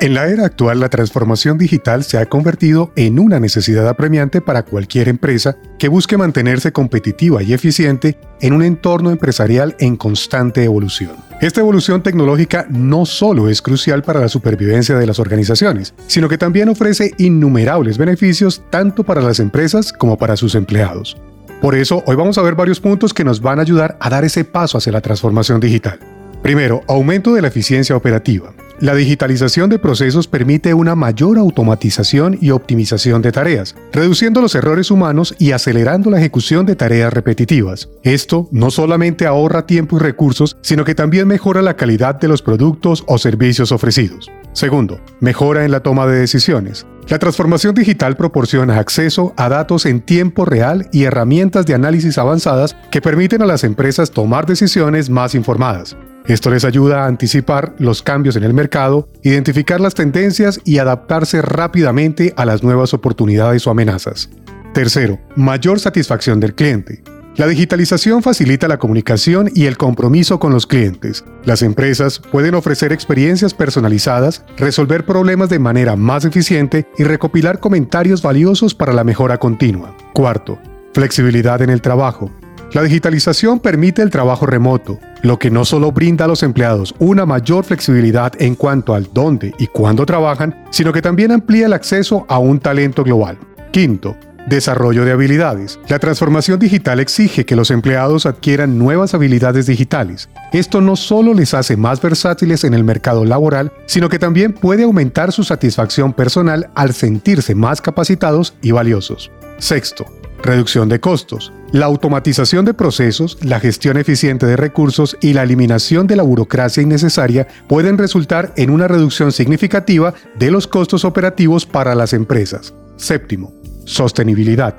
En 0.00 0.14
la 0.14 0.28
era 0.28 0.46
actual, 0.46 0.80
la 0.80 0.88
transformación 0.88 1.58
digital 1.58 2.04
se 2.04 2.16
ha 2.16 2.24
convertido 2.24 2.90
en 2.96 3.18
una 3.18 3.38
necesidad 3.38 3.86
apremiante 3.86 4.40
para 4.40 4.62
cualquier 4.62 5.10
empresa 5.10 5.58
que 5.78 5.88
busque 5.88 6.16
mantenerse 6.16 6.72
competitiva 6.72 7.42
y 7.42 7.52
eficiente 7.52 8.18
en 8.40 8.54
un 8.54 8.62
entorno 8.62 9.10
empresarial 9.10 9.76
en 9.78 9.96
constante 9.96 10.64
evolución. 10.64 11.10
Esta 11.42 11.60
evolución 11.60 12.02
tecnológica 12.02 12.66
no 12.70 13.04
solo 13.04 13.50
es 13.50 13.60
crucial 13.60 14.02
para 14.02 14.20
la 14.20 14.30
supervivencia 14.30 14.96
de 14.96 15.06
las 15.06 15.18
organizaciones, 15.18 15.92
sino 16.06 16.30
que 16.30 16.38
también 16.38 16.70
ofrece 16.70 17.12
innumerables 17.18 17.98
beneficios 17.98 18.62
tanto 18.70 19.04
para 19.04 19.20
las 19.20 19.38
empresas 19.38 19.92
como 19.92 20.16
para 20.16 20.36
sus 20.36 20.54
empleados. 20.54 21.18
Por 21.60 21.74
eso, 21.74 22.02
hoy 22.06 22.16
vamos 22.16 22.38
a 22.38 22.42
ver 22.42 22.54
varios 22.54 22.80
puntos 22.80 23.12
que 23.12 23.24
nos 23.24 23.42
van 23.42 23.58
a 23.58 23.62
ayudar 23.62 23.98
a 24.00 24.08
dar 24.08 24.24
ese 24.24 24.44
paso 24.46 24.78
hacia 24.78 24.92
la 24.92 25.02
transformación 25.02 25.60
digital. 25.60 25.98
Primero, 26.40 26.84
aumento 26.88 27.34
de 27.34 27.42
la 27.42 27.48
eficiencia 27.48 27.94
operativa. 27.94 28.54
La 28.80 28.94
digitalización 28.94 29.68
de 29.68 29.78
procesos 29.78 30.26
permite 30.26 30.72
una 30.72 30.94
mayor 30.94 31.36
automatización 31.36 32.38
y 32.40 32.50
optimización 32.50 33.20
de 33.20 33.30
tareas, 33.30 33.76
reduciendo 33.92 34.40
los 34.40 34.54
errores 34.54 34.90
humanos 34.90 35.34
y 35.38 35.52
acelerando 35.52 36.08
la 36.08 36.16
ejecución 36.16 36.64
de 36.64 36.76
tareas 36.76 37.12
repetitivas. 37.12 37.90
Esto 38.04 38.48
no 38.52 38.70
solamente 38.70 39.26
ahorra 39.26 39.66
tiempo 39.66 39.98
y 39.98 40.00
recursos, 40.00 40.56
sino 40.62 40.86
que 40.86 40.94
también 40.94 41.28
mejora 41.28 41.60
la 41.60 41.76
calidad 41.76 42.14
de 42.14 42.28
los 42.28 42.40
productos 42.40 43.04
o 43.06 43.18
servicios 43.18 43.70
ofrecidos. 43.70 44.30
Segundo, 44.54 44.98
mejora 45.20 45.66
en 45.66 45.72
la 45.72 45.80
toma 45.80 46.06
de 46.06 46.18
decisiones. 46.18 46.86
La 47.08 47.18
transformación 47.18 47.74
digital 47.74 48.16
proporciona 48.16 48.78
acceso 48.78 49.34
a 49.36 49.50
datos 49.50 49.84
en 49.84 50.00
tiempo 50.00 50.46
real 50.46 50.88
y 50.90 51.04
herramientas 51.04 51.66
de 51.66 51.74
análisis 51.74 52.16
avanzadas 52.16 52.74
que 52.90 53.02
permiten 53.02 53.42
a 53.42 53.46
las 53.46 53.62
empresas 53.62 54.10
tomar 54.10 54.46
decisiones 54.46 55.10
más 55.10 55.34
informadas. 55.34 55.98
Esto 56.30 56.48
les 56.48 56.64
ayuda 56.64 57.02
a 57.02 57.06
anticipar 57.08 57.74
los 57.80 58.02
cambios 58.02 58.36
en 58.36 58.44
el 58.44 58.54
mercado, 58.54 59.08
identificar 59.24 59.80
las 59.80 59.94
tendencias 59.94 60.60
y 60.64 60.78
adaptarse 60.78 61.42
rápidamente 61.42 62.34
a 62.36 62.44
las 62.44 62.62
nuevas 62.62 62.94
oportunidades 62.94 63.66
o 63.66 63.70
amenazas. 63.72 64.30
Tercero, 64.72 65.18
mayor 65.34 65.80
satisfacción 65.80 66.38
del 66.38 66.54
cliente. 66.54 67.02
La 67.34 67.48
digitalización 67.48 68.22
facilita 68.22 68.68
la 68.68 68.78
comunicación 68.78 69.50
y 69.56 69.64
el 69.64 69.76
compromiso 69.76 70.38
con 70.38 70.52
los 70.52 70.68
clientes. 70.68 71.24
Las 71.42 71.62
empresas 71.62 72.20
pueden 72.20 72.54
ofrecer 72.54 72.92
experiencias 72.92 73.52
personalizadas, 73.52 74.44
resolver 74.56 75.04
problemas 75.04 75.48
de 75.48 75.58
manera 75.58 75.96
más 75.96 76.24
eficiente 76.24 76.86
y 76.96 77.02
recopilar 77.02 77.58
comentarios 77.58 78.22
valiosos 78.22 78.72
para 78.76 78.92
la 78.92 79.02
mejora 79.02 79.38
continua. 79.38 79.96
Cuarto, 80.12 80.60
flexibilidad 80.94 81.60
en 81.60 81.70
el 81.70 81.82
trabajo. 81.82 82.30
La 82.72 82.84
digitalización 82.84 83.58
permite 83.58 84.00
el 84.00 84.10
trabajo 84.10 84.46
remoto, 84.46 85.00
lo 85.22 85.38
que 85.38 85.50
no 85.50 85.64
solo 85.64 85.92
brinda 85.92 86.24
a 86.24 86.28
los 86.28 86.42
empleados 86.42 86.94
una 86.98 87.26
mayor 87.26 87.64
flexibilidad 87.64 88.32
en 88.38 88.54
cuanto 88.54 88.94
al 88.94 89.08
dónde 89.12 89.54
y 89.58 89.66
cuándo 89.66 90.06
trabajan, 90.06 90.64
sino 90.70 90.92
que 90.92 91.02
también 91.02 91.32
amplía 91.32 91.66
el 91.66 91.72
acceso 91.72 92.26
a 92.28 92.38
un 92.38 92.58
talento 92.58 93.04
global. 93.04 93.38
Quinto, 93.72 94.16
Desarrollo 94.48 95.04
de 95.04 95.12
habilidades. 95.12 95.78
La 95.88 95.98
transformación 95.98 96.58
digital 96.58 96.98
exige 96.98 97.44
que 97.44 97.56
los 97.56 97.70
empleados 97.70 98.26
adquieran 98.26 98.78
nuevas 98.78 99.14
habilidades 99.14 99.66
digitales. 99.66 100.28
Esto 100.52 100.80
no 100.80 100.96
solo 100.96 101.34
les 101.34 101.54
hace 101.54 101.76
más 101.76 102.00
versátiles 102.00 102.64
en 102.64 102.74
el 102.74 102.82
mercado 102.82 103.24
laboral, 103.24 103.72
sino 103.86 104.08
que 104.08 104.18
también 104.18 104.52
puede 104.52 104.84
aumentar 104.84 105.32
su 105.32 105.44
satisfacción 105.44 106.12
personal 106.12 106.70
al 106.74 106.94
sentirse 106.94 107.54
más 107.54 107.80
capacitados 107.80 108.54
y 108.62 108.70
valiosos. 108.70 109.30
Sexto, 109.58 110.06
reducción 110.42 110.88
de 110.88 111.00
costos. 111.00 111.52
La 111.72 111.86
automatización 111.86 112.64
de 112.64 112.74
procesos, 112.74 113.38
la 113.42 113.60
gestión 113.60 113.96
eficiente 113.96 114.46
de 114.46 114.56
recursos 114.56 115.16
y 115.20 115.32
la 115.32 115.42
eliminación 115.42 116.06
de 116.06 116.16
la 116.16 116.22
burocracia 116.22 116.82
innecesaria 116.82 117.46
pueden 117.68 117.98
resultar 117.98 118.52
en 118.56 118.70
una 118.70 118.88
reducción 118.88 119.32
significativa 119.32 120.14
de 120.38 120.50
los 120.50 120.66
costos 120.66 121.04
operativos 121.04 121.66
para 121.66 121.94
las 121.94 122.12
empresas. 122.12 122.74
Séptimo, 122.96 123.52
sostenibilidad. 123.84 124.76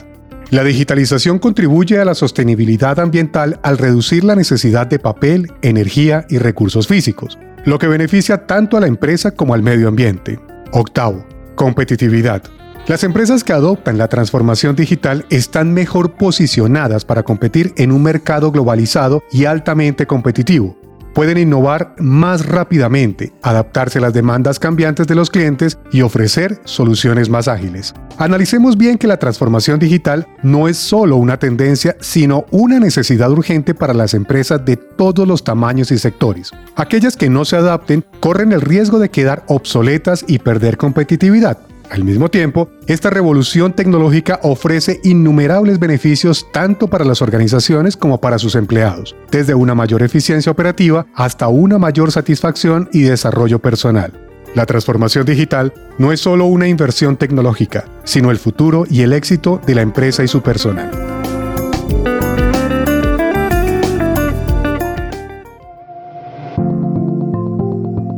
La 0.51 0.65
digitalización 0.65 1.39
contribuye 1.39 1.97
a 1.99 2.03
la 2.03 2.13
sostenibilidad 2.13 2.99
ambiental 2.99 3.59
al 3.63 3.77
reducir 3.77 4.25
la 4.25 4.35
necesidad 4.35 4.85
de 4.85 4.99
papel, 4.99 5.49
energía 5.61 6.25
y 6.29 6.39
recursos 6.39 6.87
físicos, 6.87 7.39
lo 7.63 7.79
que 7.79 7.87
beneficia 7.87 8.45
tanto 8.45 8.75
a 8.75 8.81
la 8.81 8.87
empresa 8.87 9.31
como 9.31 9.53
al 9.53 9.63
medio 9.63 9.87
ambiente. 9.87 10.39
Octavo, 10.73 11.25
competitividad. 11.55 12.43
Las 12.87 13.03
empresas 13.03 13.43
que 13.43 13.53
adoptan 13.53 13.99
la 13.99 14.07
transformación 14.07 14.75
digital 14.75 15.25
están 15.29 15.71
mejor 15.71 16.13
posicionadas 16.13 17.05
para 17.05 17.21
competir 17.21 17.73
en 17.77 17.91
un 17.91 18.01
mercado 18.01 18.51
globalizado 18.51 19.21
y 19.31 19.45
altamente 19.45 20.07
competitivo. 20.07 20.75
Pueden 21.13 21.37
innovar 21.37 21.93
más 21.99 22.45
rápidamente, 22.45 23.33
adaptarse 23.43 23.99
a 23.99 24.01
las 24.01 24.13
demandas 24.13 24.59
cambiantes 24.59 25.05
de 25.07 25.15
los 25.15 25.29
clientes 25.29 25.77
y 25.91 26.01
ofrecer 26.01 26.59
soluciones 26.63 27.29
más 27.29 27.47
ágiles. 27.47 27.93
Analicemos 28.17 28.77
bien 28.77 28.97
que 28.97 29.07
la 29.07 29.17
transformación 29.17 29.77
digital 29.77 30.25
no 30.41 30.67
es 30.67 30.77
solo 30.77 31.17
una 31.17 31.37
tendencia, 31.37 31.95
sino 31.99 32.45
una 32.49 32.79
necesidad 32.79 33.29
urgente 33.29 33.75
para 33.75 33.93
las 33.93 34.13
empresas 34.15 34.65
de 34.65 34.77
todos 34.77 35.27
los 35.27 35.43
tamaños 35.43 35.91
y 35.91 35.99
sectores. 35.99 36.51
Aquellas 36.75 37.15
que 37.15 37.29
no 37.29 37.45
se 37.45 37.57
adapten 37.57 38.03
corren 38.19 38.53
el 38.53 38.61
riesgo 38.61 38.97
de 38.97 39.09
quedar 39.09 39.43
obsoletas 39.47 40.25
y 40.27 40.39
perder 40.39 40.77
competitividad. 40.77 41.57
Al 41.91 42.05
mismo 42.05 42.29
tiempo, 42.31 42.69
esta 42.87 43.09
revolución 43.09 43.73
tecnológica 43.73 44.39
ofrece 44.43 45.01
innumerables 45.03 45.77
beneficios 45.77 46.47
tanto 46.53 46.87
para 46.87 47.03
las 47.03 47.21
organizaciones 47.21 47.97
como 47.97 48.21
para 48.21 48.39
sus 48.39 48.55
empleados, 48.55 49.13
desde 49.29 49.55
una 49.55 49.75
mayor 49.75 50.01
eficiencia 50.01 50.53
operativa 50.53 51.05
hasta 51.13 51.49
una 51.49 51.77
mayor 51.77 52.13
satisfacción 52.13 52.87
y 52.93 53.01
desarrollo 53.01 53.59
personal. 53.59 54.13
La 54.55 54.65
transformación 54.65 55.25
digital 55.25 55.73
no 55.97 56.13
es 56.13 56.21
solo 56.21 56.45
una 56.45 56.69
inversión 56.69 57.17
tecnológica, 57.17 57.83
sino 58.05 58.31
el 58.31 58.37
futuro 58.37 58.85
y 58.89 59.01
el 59.01 59.11
éxito 59.11 59.59
de 59.67 59.75
la 59.75 59.81
empresa 59.81 60.23
y 60.23 60.29
su 60.29 60.41
personal. 60.41 60.89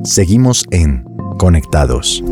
Seguimos 0.03 0.63
en 0.69 1.05
Conectados. 1.39 2.23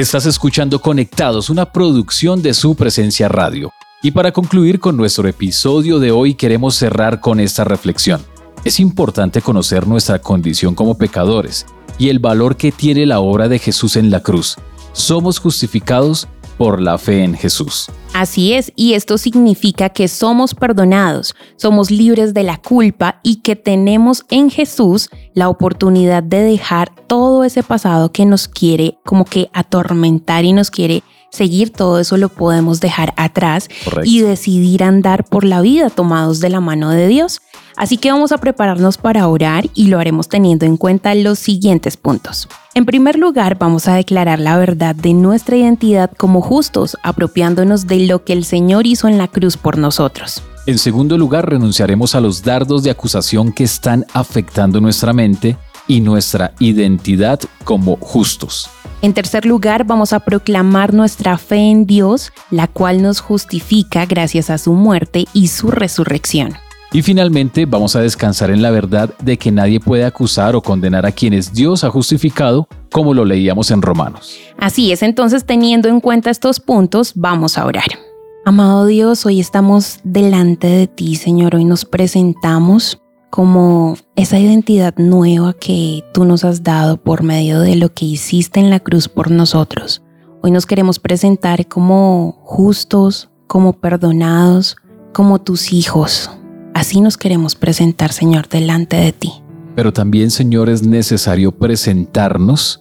Estás 0.00 0.24
escuchando 0.24 0.80
Conectados, 0.80 1.50
una 1.50 1.70
producción 1.70 2.40
de 2.40 2.54
su 2.54 2.74
presencia 2.74 3.28
radio. 3.28 3.70
Y 4.02 4.12
para 4.12 4.32
concluir 4.32 4.80
con 4.80 4.96
nuestro 4.96 5.28
episodio 5.28 5.98
de 5.98 6.10
hoy 6.10 6.32
queremos 6.32 6.74
cerrar 6.74 7.20
con 7.20 7.38
esta 7.38 7.64
reflexión. 7.64 8.22
Es 8.64 8.80
importante 8.80 9.42
conocer 9.42 9.86
nuestra 9.86 10.18
condición 10.18 10.74
como 10.74 10.96
pecadores 10.96 11.66
y 11.98 12.08
el 12.08 12.18
valor 12.18 12.56
que 12.56 12.72
tiene 12.72 13.04
la 13.04 13.20
obra 13.20 13.46
de 13.46 13.58
Jesús 13.58 13.96
en 13.96 14.10
la 14.10 14.20
cruz. 14.20 14.56
Somos 14.94 15.38
justificados 15.38 16.28
por 16.60 16.78
la 16.78 16.98
fe 16.98 17.24
en 17.24 17.32
Jesús. 17.32 17.86
Así 18.12 18.52
es, 18.52 18.70
y 18.76 18.92
esto 18.92 19.16
significa 19.16 19.88
que 19.88 20.08
somos 20.08 20.54
perdonados, 20.54 21.34
somos 21.56 21.90
libres 21.90 22.34
de 22.34 22.42
la 22.42 22.58
culpa 22.58 23.18
y 23.22 23.36
que 23.36 23.56
tenemos 23.56 24.26
en 24.28 24.50
Jesús 24.50 25.08
la 25.32 25.48
oportunidad 25.48 26.22
de 26.22 26.42
dejar 26.42 26.94
todo 27.06 27.44
ese 27.44 27.62
pasado 27.62 28.12
que 28.12 28.26
nos 28.26 28.46
quiere 28.46 28.98
como 29.06 29.24
que 29.24 29.48
atormentar 29.54 30.44
y 30.44 30.52
nos 30.52 30.70
quiere 30.70 31.02
seguir, 31.30 31.70
todo 31.70 31.98
eso 31.98 32.18
lo 32.18 32.28
podemos 32.28 32.80
dejar 32.80 33.14
atrás 33.16 33.68
y 34.04 34.20
decidir 34.20 34.84
andar 34.84 35.24
por 35.24 35.44
la 35.44 35.62
vida 35.62 35.88
tomados 35.88 36.40
de 36.40 36.50
la 36.50 36.60
mano 36.60 36.90
de 36.90 37.08
Dios. 37.08 37.40
Así 37.80 37.96
que 37.96 38.12
vamos 38.12 38.30
a 38.30 38.36
prepararnos 38.36 38.98
para 38.98 39.26
orar 39.26 39.70
y 39.74 39.86
lo 39.86 39.98
haremos 39.98 40.28
teniendo 40.28 40.66
en 40.66 40.76
cuenta 40.76 41.14
los 41.14 41.38
siguientes 41.38 41.96
puntos. 41.96 42.46
En 42.74 42.84
primer 42.84 43.18
lugar, 43.18 43.56
vamos 43.58 43.88
a 43.88 43.94
declarar 43.94 44.38
la 44.38 44.58
verdad 44.58 44.94
de 44.94 45.14
nuestra 45.14 45.56
identidad 45.56 46.10
como 46.14 46.42
justos, 46.42 46.98
apropiándonos 47.02 47.86
de 47.86 48.00
lo 48.00 48.22
que 48.22 48.34
el 48.34 48.44
Señor 48.44 48.86
hizo 48.86 49.08
en 49.08 49.16
la 49.16 49.28
cruz 49.28 49.56
por 49.56 49.78
nosotros. 49.78 50.42
En 50.66 50.76
segundo 50.76 51.16
lugar, 51.16 51.48
renunciaremos 51.48 52.14
a 52.14 52.20
los 52.20 52.42
dardos 52.42 52.82
de 52.82 52.90
acusación 52.90 53.50
que 53.50 53.64
están 53.64 54.04
afectando 54.12 54.82
nuestra 54.82 55.14
mente 55.14 55.56
y 55.88 56.02
nuestra 56.02 56.52
identidad 56.58 57.40
como 57.64 57.96
justos. 57.96 58.68
En 59.00 59.14
tercer 59.14 59.46
lugar, 59.46 59.84
vamos 59.84 60.12
a 60.12 60.20
proclamar 60.20 60.92
nuestra 60.92 61.38
fe 61.38 61.70
en 61.70 61.86
Dios, 61.86 62.30
la 62.50 62.66
cual 62.66 63.00
nos 63.00 63.20
justifica 63.20 64.04
gracias 64.04 64.50
a 64.50 64.58
su 64.58 64.74
muerte 64.74 65.24
y 65.32 65.48
su 65.48 65.70
resurrección. 65.70 66.58
Y 66.92 67.02
finalmente 67.02 67.66
vamos 67.66 67.94
a 67.94 68.00
descansar 68.00 68.50
en 68.50 68.62
la 68.62 68.72
verdad 68.72 69.14
de 69.22 69.36
que 69.36 69.52
nadie 69.52 69.78
puede 69.78 70.04
acusar 70.04 70.56
o 70.56 70.62
condenar 70.62 71.06
a 71.06 71.12
quienes 71.12 71.52
Dios 71.52 71.84
ha 71.84 71.90
justificado, 71.90 72.66
como 72.90 73.14
lo 73.14 73.24
leíamos 73.24 73.70
en 73.70 73.80
Romanos. 73.80 74.36
Así 74.58 74.90
es, 74.90 75.04
entonces 75.04 75.44
teniendo 75.44 75.88
en 75.88 76.00
cuenta 76.00 76.30
estos 76.30 76.58
puntos, 76.58 77.12
vamos 77.14 77.58
a 77.58 77.64
orar. 77.64 77.86
Amado 78.44 78.86
Dios, 78.86 79.24
hoy 79.24 79.38
estamos 79.38 80.00
delante 80.02 80.66
de 80.66 80.88
ti, 80.88 81.14
Señor, 81.14 81.54
hoy 81.54 81.64
nos 81.64 81.84
presentamos 81.84 83.00
como 83.30 83.96
esa 84.16 84.40
identidad 84.40 84.94
nueva 84.96 85.52
que 85.52 86.02
tú 86.12 86.24
nos 86.24 86.42
has 86.42 86.64
dado 86.64 86.96
por 86.96 87.22
medio 87.22 87.60
de 87.60 87.76
lo 87.76 87.94
que 87.94 88.04
hiciste 88.04 88.58
en 88.58 88.68
la 88.68 88.80
cruz 88.80 89.08
por 89.08 89.30
nosotros. 89.30 90.02
Hoy 90.42 90.50
nos 90.50 90.66
queremos 90.66 90.98
presentar 90.98 91.68
como 91.68 92.40
justos, 92.42 93.30
como 93.46 93.74
perdonados, 93.74 94.76
como 95.12 95.40
tus 95.40 95.72
hijos, 95.72 96.30
Así 96.74 97.00
nos 97.00 97.16
queremos 97.16 97.54
presentar, 97.54 98.12
Señor, 98.12 98.48
delante 98.48 98.96
de 98.96 99.12
ti. 99.12 99.32
Pero 99.74 99.92
también, 99.92 100.30
Señor, 100.30 100.68
es 100.68 100.82
necesario 100.82 101.52
presentarnos 101.52 102.80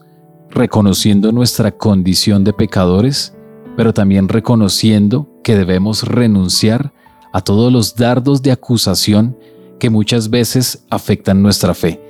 reconociendo 0.49 1.31
nuestra 1.31 1.71
condición 1.71 2.43
de 2.43 2.53
pecadores, 2.53 3.35
pero 3.77 3.93
también 3.93 4.27
reconociendo 4.27 5.29
que 5.43 5.55
debemos 5.55 6.03
renunciar 6.03 6.93
a 7.31 7.41
todos 7.41 7.71
los 7.71 7.95
dardos 7.95 8.41
de 8.41 8.51
acusación 8.51 9.37
que 9.79 9.89
muchas 9.89 10.29
veces 10.29 10.85
afectan 10.89 11.41
nuestra 11.41 11.73
fe. 11.73 12.01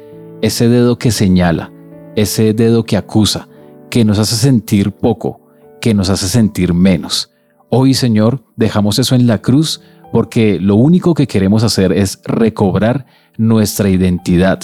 Ese 0.42 0.70
dedo 0.70 0.98
que 0.98 1.12
señala, 1.12 1.72
ese 2.15 2.54
dedo 2.54 2.86
que 2.86 2.98
acusa, 2.98 3.48
que 3.89 4.06
nos 4.06 4.20
hace 4.20 4.36
sentir 4.36 4.92
poco, 4.92 5.42
que 5.82 5.94
nos 5.94 6.10
hace 6.10 6.28
sentir 6.28 6.74
menos. 6.74 7.32
Hoy, 7.70 7.94
Señor, 7.94 8.44
dejamos 8.56 8.98
eso 9.00 9.15
en 9.15 9.28
la 9.28 9.42
cruz 9.42 9.82
porque 10.12 10.60
lo 10.60 10.76
único 10.76 11.13
que 11.13 11.28
queremos 11.28 11.63
hacer 11.63 11.91
es 11.91 12.22
recobrar 12.26 13.06
nuestra 13.38 13.89
identidad 13.89 14.60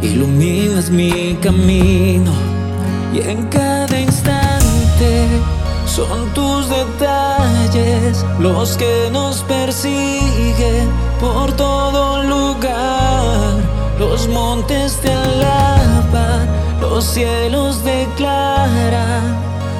iluminas 0.01 0.89
mi 0.89 1.37
camino 1.41 2.33
y 3.13 3.21
en 3.21 3.47
cada 3.47 3.97
instante 3.97 5.29
son 5.85 6.29
tus 6.33 6.67
detalles 6.67 8.25
los 8.39 8.75
que 8.75 9.09
nos 9.13 9.43
persiguen 9.43 10.89
por 11.21 11.53
todo 11.53 12.23
lugar. 12.23 13.53
Los 13.97 14.27
montes 14.27 14.97
te 14.97 15.13
alaban, 15.13 16.49
los 16.81 17.05
cielos 17.05 17.81
declaran 17.85 19.37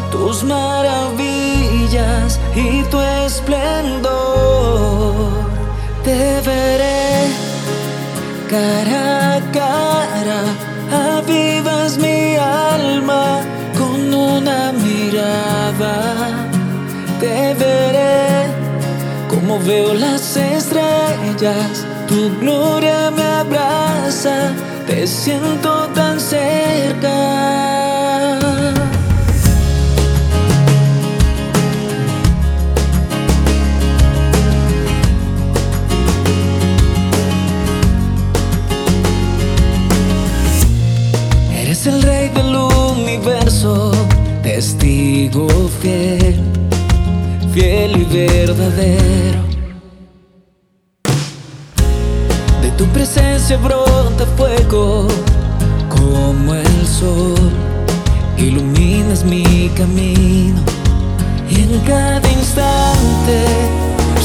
tus 0.10 0.42
maravillas 0.46 1.10
y 2.56 2.82
tu 2.84 3.02
esplendor. 3.02 4.14
Te 6.06 6.40
veré 6.46 7.43
cara 8.54 9.38
a 9.38 9.42
cara, 9.52 10.42
avivas 11.18 11.98
mi 11.98 12.36
alma 12.36 13.42
con 13.80 14.14
una 14.14 14.72
mirada. 14.86 15.96
Te 17.20 17.56
veré 17.56 18.48
como 19.32 19.60
veo 19.60 19.94
las 19.96 20.38
estrellas, 20.38 21.86
tu 22.08 22.20
gloria 22.42 23.10
me 23.18 23.24
abraza, 23.42 24.38
te 24.88 25.08
siento 25.08 25.72
tan 25.96 26.20
cerca. 26.20 27.83
El 41.86 42.02
rey 42.02 42.30
del 42.30 42.56
universo, 42.56 43.92
testigo 44.42 45.50
fiel, 45.82 46.42
fiel 47.54 47.98
y 47.98 48.06
verdadero. 48.06 49.42
De 52.62 52.72
tu 52.78 52.86
presencia 52.86 53.58
brota 53.58 54.26
fuego 54.38 55.10
como 55.90 56.56
el 56.56 56.88
sol, 56.88 57.52
iluminas 58.38 59.26
mi 59.26 59.70
camino 59.76 60.62
y 61.50 61.64
en 61.64 61.80
cada 61.82 62.32
instante 62.32 63.44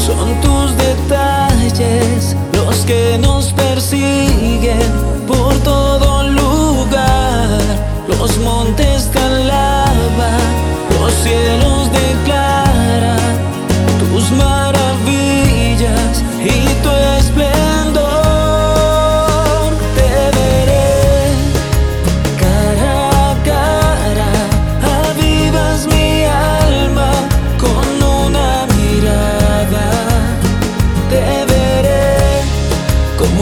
son 0.07 0.29
tus 0.39 0.77
detalles 0.77 2.37
los 2.53 2.77
que 2.85 3.17
nos 3.19 3.51
persiguen 3.51 4.79
por 5.27 5.53
todo 5.55 6.23
lugar. 6.23 6.48
Te 8.75 9.19
alaban, 9.19 10.39
los 10.99 11.13
cielos 11.23 11.91
declaran 11.91 13.37
tus 13.99 14.31
maravillas 14.31 16.23
y 16.39 16.67
tu 16.83 16.89
esplendor. 17.17 18.09
Te 19.95 20.11
veré 20.37 20.89
cara 22.39 23.31
a 23.31 23.33
cara, 23.43 24.31
avivas 25.09 25.79
mi 25.87 26.23
alma 26.25 27.11
con 27.57 27.87
una 28.03 28.49
mirada. 28.77 29.87
Te 31.09 31.25
veré 31.51 32.43
como 33.17 33.41